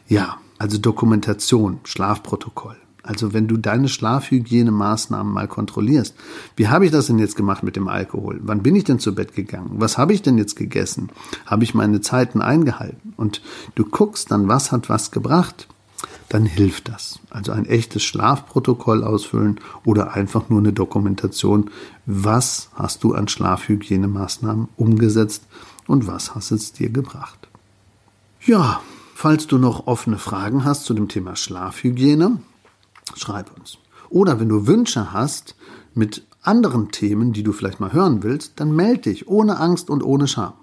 Ja, 0.08 0.38
also 0.58 0.80
Dokumentation, 0.80 1.80
Schlafprotokoll. 1.84 2.76
Also 3.04 3.34
wenn 3.34 3.48
du 3.48 3.58
deine 3.58 3.88
Schlafhygienemaßnahmen 3.88 5.34
mal 5.34 5.48
kontrollierst, 5.48 6.16
wie 6.56 6.68
habe 6.68 6.86
ich 6.86 6.92
das 6.92 7.08
denn 7.08 7.20
jetzt 7.20 7.36
gemacht 7.36 7.64
mit 7.64 7.76
dem 7.76 7.88
Alkohol? 7.88 8.40
Wann 8.44 8.62
bin 8.62 8.76
ich 8.76 8.84
denn 8.84 9.00
zu 9.00 9.16
Bett 9.16 9.34
gegangen? 9.34 9.72
Was 9.78 9.98
habe 9.98 10.14
ich 10.14 10.22
denn 10.22 10.38
jetzt 10.38 10.56
gegessen? 10.56 11.10
Habe 11.46 11.64
ich 11.64 11.74
meine 11.74 12.02
Zeiten 12.02 12.42
eingehalten? 12.42 13.14
Und 13.16 13.42
du 13.76 13.86
guckst 13.86 14.32
dann, 14.32 14.48
was 14.48 14.72
hat 14.72 14.90
was 14.90 15.12
gebracht? 15.12 15.68
Dann 16.28 16.46
hilft 16.46 16.90
das. 16.90 17.20
Also 17.30 17.52
ein 17.52 17.66
echtes 17.66 18.04
Schlafprotokoll 18.04 19.04
ausfüllen 19.04 19.60
oder 19.84 20.14
einfach 20.14 20.50
nur 20.50 20.60
eine 20.60 20.74
Dokumentation. 20.74 21.72
Was 22.06 22.70
hast 22.76 23.04
du 23.04 23.14
an 23.14 23.28
Schlafhygienemaßnahmen 23.28 24.68
umgesetzt 24.78 25.44
und 25.88 26.06
was 26.06 26.36
hast 26.36 26.52
es 26.52 26.74
dir 26.74 26.90
gebracht? 26.90 27.48
Ja, 28.46 28.82
falls 29.16 29.48
du 29.48 29.58
noch 29.58 29.88
offene 29.88 30.18
Fragen 30.18 30.64
hast 30.66 30.86
zu 30.86 30.94
dem 30.94 31.08
Thema 31.08 31.36
Schlafhygiene, 31.36 32.40
schreib 33.16 33.58
uns. 33.58 33.78
Oder 34.10 34.40
wenn 34.40 34.50
du 34.50 34.68
Wünsche 34.68 35.14
hast 35.14 35.56
mit 35.94 36.26
anderen 36.42 36.92
Themen, 36.92 37.34
die 37.34 37.44
du 37.44 37.52
vielleicht 37.52 37.80
mal 37.80 37.94
hören 37.94 38.24
willst, 38.24 38.60
dann 38.60 38.76
melde 38.76 39.12
dich 39.12 39.28
ohne 39.28 39.60
Angst 39.60 39.90
und 39.90 40.04
ohne 40.04 40.28
Scham. 40.28 40.54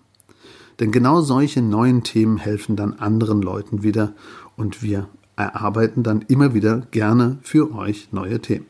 Denn 0.80 0.92
genau 0.92 1.20
solche 1.20 1.62
neuen 1.62 2.02
Themen 2.02 2.36
helfen 2.36 2.76
dann 2.76 2.94
anderen 2.94 3.42
Leuten 3.42 3.82
wieder 3.82 4.12
und 4.56 4.82
wir 4.82 5.08
erarbeiten 5.36 6.02
dann 6.02 6.22
immer 6.28 6.54
wieder 6.54 6.82
gerne 6.90 7.38
für 7.42 7.74
euch 7.74 8.08
neue 8.12 8.40
Themen. 8.40 8.66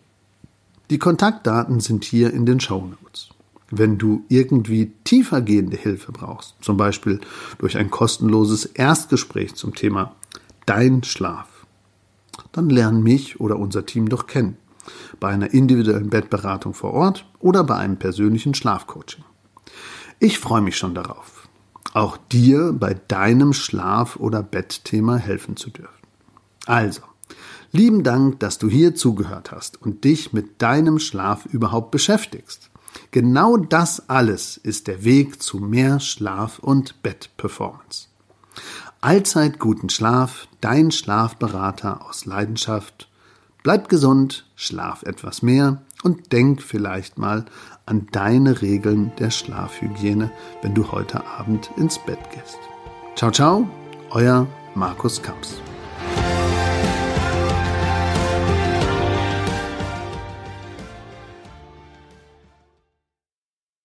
Die 0.91 0.99
Kontaktdaten 0.99 1.81
sind 1.81 2.05
hier 2.05 2.33
in 2.33 2.47
den 2.47 2.61
Show 2.61 2.87
Notes. 2.87 3.31
Wenn 3.71 3.99
du 3.99 4.25
irgendwie 4.29 4.93
tiefergehende 5.03 5.77
Hilfe 5.77 6.13
brauchst, 6.13 6.55
zum 6.61 6.77
Beispiel 6.77 7.21
durch 7.59 7.77
ein 7.77 7.91
kostenloses 7.91 8.65
Erstgespräch 8.67 9.57
zum 9.57 9.75
Thema 9.75 10.15
Dein 10.67 11.03
Schlaf, 11.03 11.56
dann 12.53 12.71
lern 12.71 13.03
mich 13.03 13.41
oder 13.41 13.59
unser 13.59 13.87
Team 13.87 14.09
doch 14.09 14.27
kennen. 14.27 14.57
Bei 15.19 15.29
einer 15.29 15.53
individuellen 15.53 16.11
Bettberatung 16.11 16.75
vor 16.75 16.93
Ort 16.93 17.27
oder 17.41 17.65
bei 17.65 17.77
einem 17.77 17.97
persönlichen 17.97 18.55
Schlafcoaching. 18.55 19.25
Ich 20.21 20.39
freue 20.39 20.63
mich 20.63 20.77
schon 20.77 20.95
darauf, 20.95 21.49
auch 21.93 22.17
dir 22.17 22.73
bei 22.73 22.95
deinem 22.95 23.53
Schlaf- 23.53 24.17
oder 24.17 24.43
Bettthema 24.43 25.17
helfen 25.17 25.57
zu 25.57 25.71
dürfen. 25.71 25.93
Also, 26.67 27.03
Lieben 27.73 28.05
Dank, 28.05 28.41
dass 28.41 28.59
du 28.59 28.71
hier 28.71 28.95
zugehört 28.95 29.53
hast 29.53 29.83
und 29.83 30.05
dich 30.05 30.33
mit 30.33 30.63
deinem 30.63 30.99
Schlaf 30.99 31.45
überhaupt 31.47 31.91
beschäftigst. 31.91 32.71
Genau 33.11 33.59
das 33.59 34.09
alles 34.09 34.57
ist 34.57 34.87
der 34.87 35.05
Weg 35.05 35.43
zu 35.43 35.59
mehr 35.59 36.01
Schlaf- 36.01 36.59
und 36.59 37.03
Bettperformance. 37.03 38.09
Allzeit 39.03 39.59
guten 39.59 39.91
Schlaf, 39.91 40.49
dein 40.67 40.91
Schlafberater 40.91 42.05
aus 42.05 42.27
Leidenschaft. 42.27 43.09
Bleib 43.63 43.89
gesund, 43.89 44.47
schlaf 44.57 45.05
etwas 45.05 45.41
mehr 45.41 45.81
und 46.03 46.33
denk 46.33 46.61
vielleicht 46.61 47.19
mal 47.19 47.45
an 47.87 48.09
deine 48.11 48.63
Regeln 48.63 49.13
der 49.21 49.31
Schlafhygiene, 49.31 50.33
wenn 50.63 50.75
du 50.75 50.91
heute 50.91 51.25
Abend 51.25 51.71
ins 51.77 52.01
Bett 52.01 52.19
gehst. 52.35 52.59
Ciao, 53.15 53.31
ciao, 53.31 53.69
euer 54.11 54.49
Markus 54.75 55.23
Kamps. 55.23 55.55